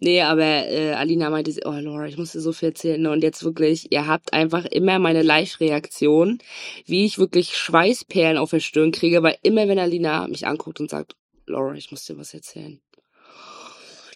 Nee, 0.00 0.22
aber 0.22 0.68
äh, 0.68 0.92
Alina 0.92 1.30
meinte, 1.30 1.52
oh 1.64 1.72
Laura, 1.72 2.06
ich 2.06 2.16
muss 2.16 2.32
dir 2.32 2.40
so 2.40 2.52
viel 2.52 2.70
erzählen. 2.70 3.00
ne? 3.00 3.10
Und 3.10 3.22
jetzt 3.22 3.44
wirklich, 3.44 3.92
ihr 3.92 4.06
habt 4.06 4.32
einfach 4.32 4.64
immer 4.64 4.98
meine 4.98 5.22
Live-Reaktion, 5.22 6.38
wie 6.86 7.04
ich 7.04 7.18
wirklich 7.18 7.56
Schweißperlen 7.56 8.38
auf 8.38 8.50
der 8.50 8.60
Stirn 8.60 8.92
kriege, 8.92 9.22
weil 9.22 9.36
immer 9.42 9.68
wenn 9.68 9.78
Alina 9.78 10.26
mich 10.28 10.46
anguckt 10.46 10.80
und 10.80 10.90
sagt, 10.90 11.16
Laura, 11.46 11.74
ich 11.74 11.90
muss 11.90 12.04
dir 12.04 12.18
was 12.18 12.34
erzählen. 12.34 12.80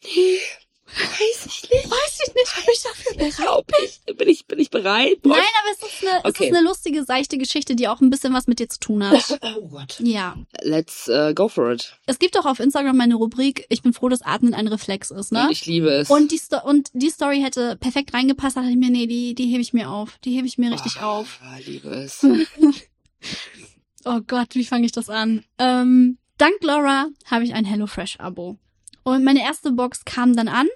Nee, 0.05 0.39
weiß 0.97 1.47
ich 1.47 1.71
nicht. 1.71 1.91
Weiß 1.91 2.21
ich 2.27 2.35
nicht, 2.35 2.59
ob 2.59 2.69
ich 2.73 2.83
dafür 2.83 3.17
bereit 3.17 3.65
ich, 4.07 4.17
bin 4.17 4.29
ich, 4.29 4.47
bin 4.47 4.59
ich 4.59 4.71
bereit? 4.71 5.23
Boah, 5.23 5.31
Nein, 5.37 5.45
aber 5.63 5.73
es 5.73 5.93
ist, 5.93 6.03
eine, 6.09 6.19
es 6.19 6.25
Okay. 6.31 6.45
ist 6.51 6.57
eine 6.57 6.67
lustige, 6.67 7.05
seichte 7.05 7.39
Geschichte, 7.39 7.77
die 7.77 7.89
auch 7.89 8.01
ein 8.01 8.11
bisschen 8.11 8.35
was 8.35 8.47
mit 8.47 8.59
dir 8.59 8.69
zu 8.69 8.79
tun 8.81 9.05
hat. 9.09 9.39
Oh 9.57 9.69
Gott. 9.69 9.97
Ja. 10.01 10.37
Let's 10.63 11.09
uh, 11.09 11.33
go 11.35 11.49
for 11.49 11.71
it. 11.73 11.97
Es 12.07 12.19
gibt 12.19 12.39
auch 12.39 12.47
auf 12.47 12.61
Instagram 12.61 12.97
meine 12.97 13.15
Rubrik, 13.15 13.67
ich 13.69 13.83
bin 13.83 13.93
froh, 13.93 14.09
dass 14.09 14.23
Atmen 14.23 14.55
ein 14.55 14.69
Reflex 14.69 15.11
ist, 15.11 15.33
ne? 15.33 15.45
Und 15.45 15.53
ich 15.53 15.67
liebe 15.67 15.89
es. 15.91 16.11
Und 16.11 16.31
die, 16.33 16.39
Sto 16.39 16.59
und 16.65 16.91
die 16.93 17.11
Story 17.11 17.41
hätte 17.41 17.77
perfekt 17.77 18.13
reingepasst, 18.15 18.57
da 18.57 18.61
dachte 18.61 18.73
ich 18.73 18.79
mir, 18.79 18.91
nee, 18.91 19.07
die, 19.07 19.35
die 19.35 19.47
hebe 19.47 19.61
ich 19.61 19.73
mir 19.73 19.91
auf. 19.91 20.19
Die 20.25 20.37
hebe 20.37 20.47
ich 20.47 20.59
mir 20.59 20.73
richtig 20.73 20.97
Ah, 21.01 21.19
auf. 21.19 21.41
liebe 21.65 21.89
es. 21.91 22.25
Oh 24.05 24.21
Gott, 24.27 24.55
wie 24.55 24.65
fange 24.65 24.87
ich 24.87 24.93
das 24.93 25.11
an? 25.11 25.45
Ähm, 25.59 26.17
dank 26.39 26.55
Laura 26.63 27.09
habe 27.27 27.45
ich 27.45 27.53
ein 27.55 27.67
HelloFresh-Abo. 27.67 28.57
Und 29.02 29.25
meine 29.25 29.42
erste 29.42 29.73
Box 29.73 30.04
kam 30.04 30.37
dann 30.37 30.49
an. 30.49 30.69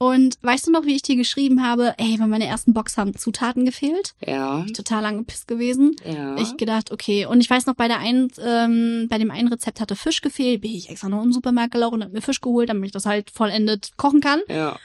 Und 0.00 0.38
weißt 0.42 0.68
du 0.68 0.70
noch, 0.70 0.84
wie 0.84 0.94
ich 0.94 1.02
dir 1.02 1.16
geschrieben 1.16 1.64
habe, 1.66 1.94
ey, 1.98 2.16
bei 2.18 2.28
meiner 2.28 2.44
ersten 2.44 2.72
Box 2.72 2.96
haben 2.96 3.16
Zutaten 3.16 3.64
gefehlt? 3.64 4.14
Ja, 4.24 4.64
Total 4.72 5.04
angepisst 5.04 5.48
gewesen. 5.48 5.96
ja. 6.04 6.36
Ich 6.36 6.56
gedacht, 6.56 6.92
okay. 6.92 7.26
Und 7.26 7.40
ich 7.40 7.50
weiß 7.50 7.66
noch, 7.66 7.74
bei 7.74 7.88
der 7.88 7.98
einen, 7.98 8.30
ähm, 8.40 9.08
bei 9.10 9.18
dem 9.18 9.32
einen 9.32 9.48
Rezept 9.48 9.80
hatte 9.80 9.96
Fisch 9.96 10.20
gefehlt. 10.20 10.60
Bin 10.60 10.70
ich 10.70 10.88
extra 10.88 11.08
noch 11.08 11.24
im 11.24 11.32
Supermarkt 11.32 11.72
gelaufen 11.72 11.96
und 11.96 12.04
hab 12.04 12.12
mir 12.12 12.22
Fisch 12.22 12.40
geholt, 12.40 12.68
damit 12.68 12.86
ich 12.86 12.92
das 12.92 13.06
halt 13.06 13.30
vollendet 13.30 13.96
kochen 13.96 14.20
kann. 14.20 14.40
ja. 14.48 14.78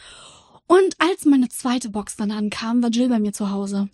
Und 0.65 0.95
als 0.97 1.25
meine 1.25 1.49
zweite 1.49 1.89
Box 1.89 2.15
dann 2.15 2.31
ankam, 2.31 2.81
war 2.81 2.89
Jill 2.89 3.09
bei 3.09 3.19
mir 3.19 3.33
zu 3.33 3.51
Hause. 3.51 3.89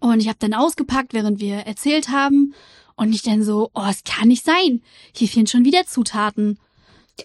Und 0.00 0.20
ich 0.20 0.28
habe 0.28 0.38
dann 0.38 0.54
ausgepackt, 0.54 1.12
während 1.12 1.40
wir 1.40 1.56
erzählt 1.56 2.08
haben. 2.08 2.54
Und 2.96 3.12
ich 3.12 3.22
dann 3.22 3.42
so, 3.42 3.70
oh, 3.74 3.86
es 3.90 4.04
kann 4.04 4.28
nicht 4.28 4.44
sein. 4.44 4.82
Hier 5.14 5.28
fehlen 5.28 5.48
schon 5.48 5.64
wieder 5.64 5.84
Zutaten. 5.84 6.58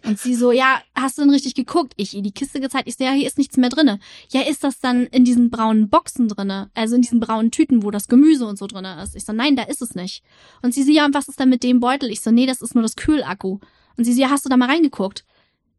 Und 0.05 0.19
sie 0.19 0.35
so, 0.35 0.51
ja, 0.51 0.81
hast 0.93 1.17
du 1.17 1.23
denn 1.23 1.31
richtig 1.31 1.55
geguckt? 1.55 1.93
Ich 1.97 2.13
ihr 2.13 2.21
die 2.21 2.31
Kiste 2.31 2.59
gezeigt. 2.59 2.87
Ich 2.87 2.95
so, 2.95 3.03
ja, 3.03 3.11
hier 3.11 3.25
ist 3.25 3.39
nichts 3.39 3.57
mehr 3.57 3.69
drinne. 3.69 3.99
Ja, 4.31 4.41
ist 4.41 4.63
das 4.63 4.79
dann 4.79 5.07
in 5.07 5.25
diesen 5.25 5.49
braunen 5.49 5.89
Boxen 5.89 6.27
drinne? 6.27 6.69
Also 6.75 6.95
in 6.95 7.01
diesen 7.01 7.19
braunen 7.19 7.49
Tüten, 7.49 7.81
wo 7.83 7.89
das 7.89 8.07
Gemüse 8.07 8.45
und 8.45 8.57
so 8.59 8.67
drinne 8.67 9.01
ist? 9.01 9.15
Ich 9.15 9.25
so, 9.25 9.33
nein, 9.33 9.55
da 9.55 9.63
ist 9.63 9.81
es 9.81 9.95
nicht. 9.95 10.23
Und 10.61 10.73
sie 10.73 10.83
so, 10.83 10.91
ja, 10.91 11.05
und 11.05 11.15
was 11.15 11.27
ist 11.27 11.39
denn 11.39 11.49
mit 11.49 11.63
dem 11.63 11.79
Beutel? 11.79 12.11
Ich 12.11 12.21
so, 12.21 12.29
nee, 12.29 12.45
das 12.45 12.61
ist 12.61 12.75
nur 12.75 12.83
das 12.83 12.95
Kühlakku. 12.95 13.59
Und 13.97 14.03
sie 14.03 14.13
so, 14.13 14.21
ja, 14.21 14.29
hast 14.29 14.45
du 14.45 14.49
da 14.49 14.57
mal 14.57 14.69
reingeguckt? 14.69 15.25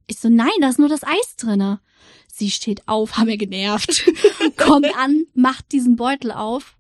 Ich 0.08 0.18
so, 0.18 0.28
nein, 0.28 0.50
da 0.60 0.68
ist 0.68 0.80
nur 0.80 0.88
das 0.88 1.04
Eis 1.04 1.36
drinne. 1.36 1.80
Sie 2.26 2.50
steht 2.50 2.88
auf, 2.88 3.12
haben 3.16 3.28
wir 3.28 3.36
genervt, 3.36 4.10
kommt 4.56 4.94
an, 4.96 5.26
macht 5.34 5.70
diesen 5.70 5.94
Beutel 5.94 6.32
auf. 6.32 6.76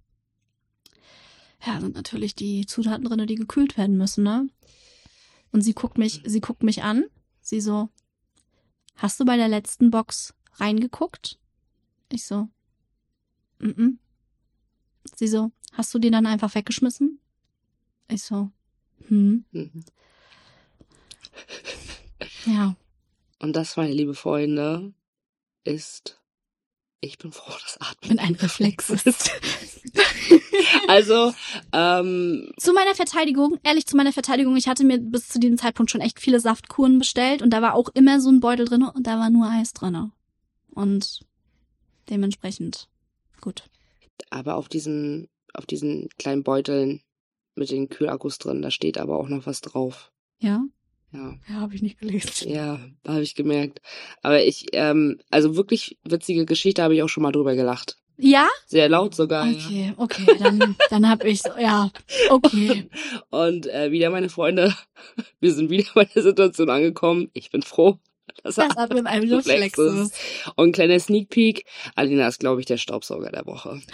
Ja, 1.64 1.80
sind 1.80 1.94
natürlich 1.94 2.34
die 2.34 2.66
Zutaten 2.66 3.04
drinne, 3.04 3.26
die 3.26 3.36
gekühlt 3.36 3.76
werden 3.76 3.96
müssen, 3.96 4.24
ne? 4.24 4.48
Und 5.52 5.62
sie 5.62 5.74
guckt 5.74 5.98
mich, 5.98 6.22
sie 6.24 6.40
guckt 6.40 6.62
mich 6.62 6.82
an. 6.82 7.04
Sie 7.40 7.60
so, 7.60 7.88
hast 8.96 9.18
du 9.20 9.24
bei 9.24 9.36
der 9.36 9.48
letzten 9.48 9.90
Box 9.90 10.34
reingeguckt? 10.54 11.38
Ich 12.10 12.26
so, 12.26 12.48
mm, 13.58 13.66
-mm. 13.68 13.96
Sie 15.16 15.28
so, 15.28 15.50
hast 15.72 15.92
du 15.94 15.98
die 15.98 16.10
dann 16.10 16.26
einfach 16.26 16.54
weggeschmissen? 16.54 17.20
Ich 18.08 18.22
so, 18.22 18.50
hm, 19.08 19.44
Mhm. 19.52 19.84
ja. 22.46 22.76
Und 23.38 23.54
das, 23.54 23.76
meine 23.76 23.92
liebe 23.92 24.14
Freunde, 24.14 24.92
ist, 25.64 26.19
ich 27.00 27.18
bin 27.18 27.32
froh, 27.32 27.52
dass 27.62 27.80
Atmen 27.80 28.18
ein 28.18 28.34
Reflex 28.34 28.90
ist. 29.04 29.30
Also, 30.88 31.32
ähm, 31.72 32.52
Zu 32.58 32.72
meiner 32.72 32.94
Verteidigung, 32.94 33.58
ehrlich 33.62 33.86
zu 33.86 33.96
meiner 33.96 34.12
Verteidigung, 34.12 34.56
ich 34.56 34.68
hatte 34.68 34.84
mir 34.84 34.98
bis 34.98 35.28
zu 35.28 35.40
diesem 35.40 35.56
Zeitpunkt 35.56 35.90
schon 35.90 36.00
echt 36.00 36.20
viele 36.20 36.40
Saftkuren 36.40 36.98
bestellt 36.98 37.42
und 37.42 37.50
da 37.50 37.62
war 37.62 37.74
auch 37.74 37.88
immer 37.94 38.20
so 38.20 38.30
ein 38.30 38.40
Beutel 38.40 38.66
drin 38.66 38.82
und 38.82 39.06
da 39.06 39.18
war 39.18 39.30
nur 39.30 39.48
Eis 39.48 39.72
drin. 39.72 40.12
Und 40.74 41.20
dementsprechend 42.08 42.88
gut. 43.40 43.64
aber 44.30 44.56
auf 44.56 44.68
diesen, 44.68 45.28
auf 45.54 45.66
diesen 45.66 46.08
kleinen 46.18 46.42
Beuteln 46.42 47.00
mit 47.54 47.70
den 47.70 47.88
Kühlakkus 47.88 48.38
drin, 48.38 48.62
da 48.62 48.70
steht 48.70 48.98
aber 48.98 49.18
auch 49.18 49.28
noch 49.28 49.46
was 49.46 49.60
drauf. 49.60 50.12
Ja? 50.38 50.62
Ja, 51.12 51.34
Ja, 51.48 51.54
habe 51.60 51.74
ich 51.74 51.82
nicht 51.82 51.98
gelesen. 51.98 52.48
ja, 52.48 52.78
habe 53.06 53.22
ich 53.22 53.34
gemerkt. 53.34 53.80
Aber 54.22 54.42
ich, 54.42 54.66
ähm, 54.72 55.18
also 55.30 55.56
wirklich 55.56 55.98
witzige 56.04 56.46
Geschichte, 56.46 56.82
habe 56.82 56.94
ich 56.94 57.02
auch 57.02 57.08
schon 57.08 57.22
mal 57.22 57.32
drüber 57.32 57.54
gelacht. 57.56 57.96
Ja? 58.16 58.46
Sehr 58.66 58.88
laut 58.90 59.14
sogar. 59.14 59.46
Ja. 59.46 59.56
Okay, 59.56 59.94
okay, 59.96 60.36
dann, 60.38 60.76
dann 60.90 61.08
hab 61.08 61.24
ich 61.24 61.40
ja, 61.58 61.90
okay. 62.28 62.88
Und 63.30 63.66
äh, 63.66 63.90
wieder 63.92 64.10
meine 64.10 64.28
Freunde, 64.28 64.74
wir 65.40 65.52
sind 65.54 65.70
wieder 65.70 65.88
bei 65.94 66.04
der 66.04 66.22
Situation 66.22 66.68
angekommen. 66.68 67.30
Ich 67.32 67.50
bin 67.50 67.62
froh, 67.62 67.98
dass 68.44 68.56
Das 68.56 68.76
hat 68.76 68.92
mit 68.92 69.06
einem 69.06 69.32
Reflex 69.32 69.78
ist. 69.78 70.14
Und 70.54 70.68
ein 70.68 70.72
kleiner 70.72 71.00
Sneak 71.00 71.30
Peek. 71.30 71.64
Alina 71.96 72.28
ist, 72.28 72.40
glaube 72.40 72.60
ich, 72.60 72.66
der 72.66 72.76
Staubsauger 72.76 73.30
der 73.32 73.46
Woche. 73.46 73.80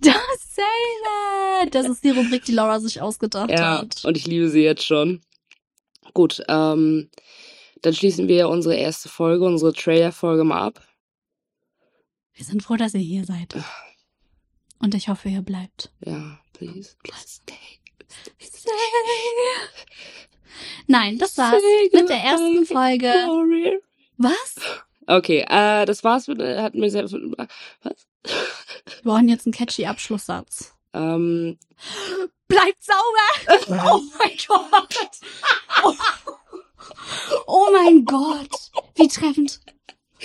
Dasselbe! 0.00 1.70
Das 1.70 1.86
ist 1.88 2.02
die 2.04 2.10
Rubrik, 2.10 2.44
die 2.44 2.52
Laura 2.52 2.80
sich 2.80 3.00
ausgedacht 3.00 3.50
Ja, 3.50 3.78
hat. 3.82 4.04
und 4.04 4.16
ich 4.16 4.26
liebe 4.26 4.48
sie 4.48 4.62
jetzt 4.62 4.84
schon. 4.84 5.20
Gut, 6.16 6.42
ähm, 6.48 7.10
dann 7.82 7.92
schließen 7.92 8.26
wir 8.26 8.48
unsere 8.48 8.74
erste 8.74 9.10
Folge, 9.10 9.44
unsere 9.44 9.74
Trailer-Folge 9.74 10.44
mal 10.44 10.62
ab. 10.62 10.82
Wir 12.32 12.46
sind 12.46 12.62
froh, 12.62 12.76
dass 12.76 12.94
ihr 12.94 13.00
hier 13.00 13.26
seid. 13.26 13.54
Und 14.78 14.94
ich 14.94 15.10
hoffe, 15.10 15.28
ihr 15.28 15.42
bleibt. 15.42 15.92
Ja, 16.06 16.38
please. 16.54 16.96
please 17.04 17.28
stay. 17.28 17.54
Nein, 20.86 21.18
das 21.18 21.36
war's 21.36 21.60
Say 21.60 22.00
mit 22.00 22.08
der 22.08 22.22
ersten 22.22 22.64
Folge. 22.64 23.12
Gloria. 23.26 23.72
Was? 24.16 24.54
Okay, 25.06 25.44
äh, 25.46 25.84
das 25.84 26.02
war's 26.02 26.28
mit, 26.28 26.40
äh, 26.40 26.62
hat 26.62 26.74
mir 26.74 26.90
sehr, 26.90 27.04
was? 27.04 27.12
Wir 27.12 29.02
brauchen 29.04 29.28
jetzt 29.28 29.44
einen 29.44 29.52
catchy 29.52 29.84
Abschlusssatz. 29.84 30.74
Ähm, 30.94 31.58
Bleibt 32.48 32.82
sauber! 32.82 33.68
Oh 33.92 34.00
mein 34.18 34.36
Gott! 34.46 35.20
Oh, 35.84 35.94
oh 37.46 37.66
mein 37.72 38.04
Gott! 38.04 38.50
Wie 38.94 39.08
treffend. 39.08 39.60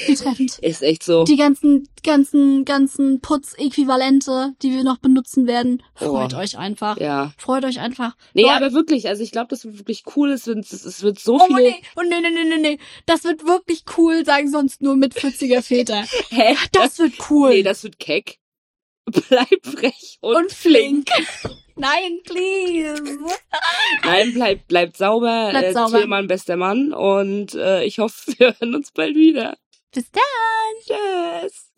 Wie 0.07 0.15
treffend. 0.15 0.57
ist 0.59 0.83
echt 0.83 1.03
so. 1.03 1.25
Die 1.25 1.35
ganzen, 1.35 1.89
ganzen, 2.03 2.63
ganzen 2.63 3.19
Putzäquivalente, 3.19 4.53
die 4.61 4.71
wir 4.71 4.83
noch 4.83 4.99
benutzen 4.99 5.47
werden. 5.47 5.83
Freut 5.95 6.33
Oh. 6.33 6.37
euch 6.37 6.57
einfach. 6.57 6.97
Ja. 6.97 7.33
Freut 7.37 7.65
euch 7.65 7.79
einfach. 7.79 8.15
Nee, 8.33 8.43
Leute- 8.43 8.55
aber 8.55 8.71
wirklich, 8.73 9.07
also 9.09 9.21
ich 9.21 9.31
glaube, 9.31 9.47
das 9.49 9.65
wird 9.65 9.79
wirklich 9.79 10.03
cool. 10.15 10.31
Es 10.31 10.47
wird, 10.47 10.59
es 10.59 11.01
wird 11.03 11.19
so 11.19 11.35
Oh 11.41 11.45
viele. 11.47 11.61
nee, 11.71 11.81
oh 11.97 12.01
nee, 12.03 12.21
nee, 12.21 12.29
nee, 12.31 12.43
nee, 12.45 12.57
nee. 12.57 12.77
Das 13.05 13.25
wird 13.25 13.45
wirklich 13.45 13.83
cool, 13.97 14.23
sagen 14.25 14.49
sonst 14.49 14.81
nur 14.81 14.95
mit 14.95 15.13
40er 15.13 15.61
Väter. 15.61 16.03
Hä? 16.29 16.55
Das 16.71 16.97
wird 16.99 17.13
cool. 17.29 17.49
Nee, 17.49 17.63
das 17.63 17.83
wird 17.83 17.99
keck. 17.99 18.37
Bleib 19.29 19.65
frech 19.65 20.17
und, 20.21 20.35
und 20.35 20.51
flink. 20.51 21.09
Nein, 21.75 22.19
please. 22.23 23.01
Nein, 24.03 24.33
bleib, 24.33 24.67
bleibt 24.67 24.97
sauber. 24.97 25.49
Bleibt 25.49 25.67
äh, 25.69 25.73
sauber. 25.73 25.99
Tillmann, 25.99 26.27
bester 26.27 26.57
Mann. 26.57 26.93
Und 26.93 27.55
äh, 27.55 27.83
ich 27.83 27.99
hoffe, 27.99 28.33
wir 28.37 28.55
hören 28.59 28.75
uns 28.75 28.91
bald 28.91 29.15
wieder. 29.15 29.57
Bis 29.91 30.11
dann. 30.11 30.21
Tschüss. 30.85 31.71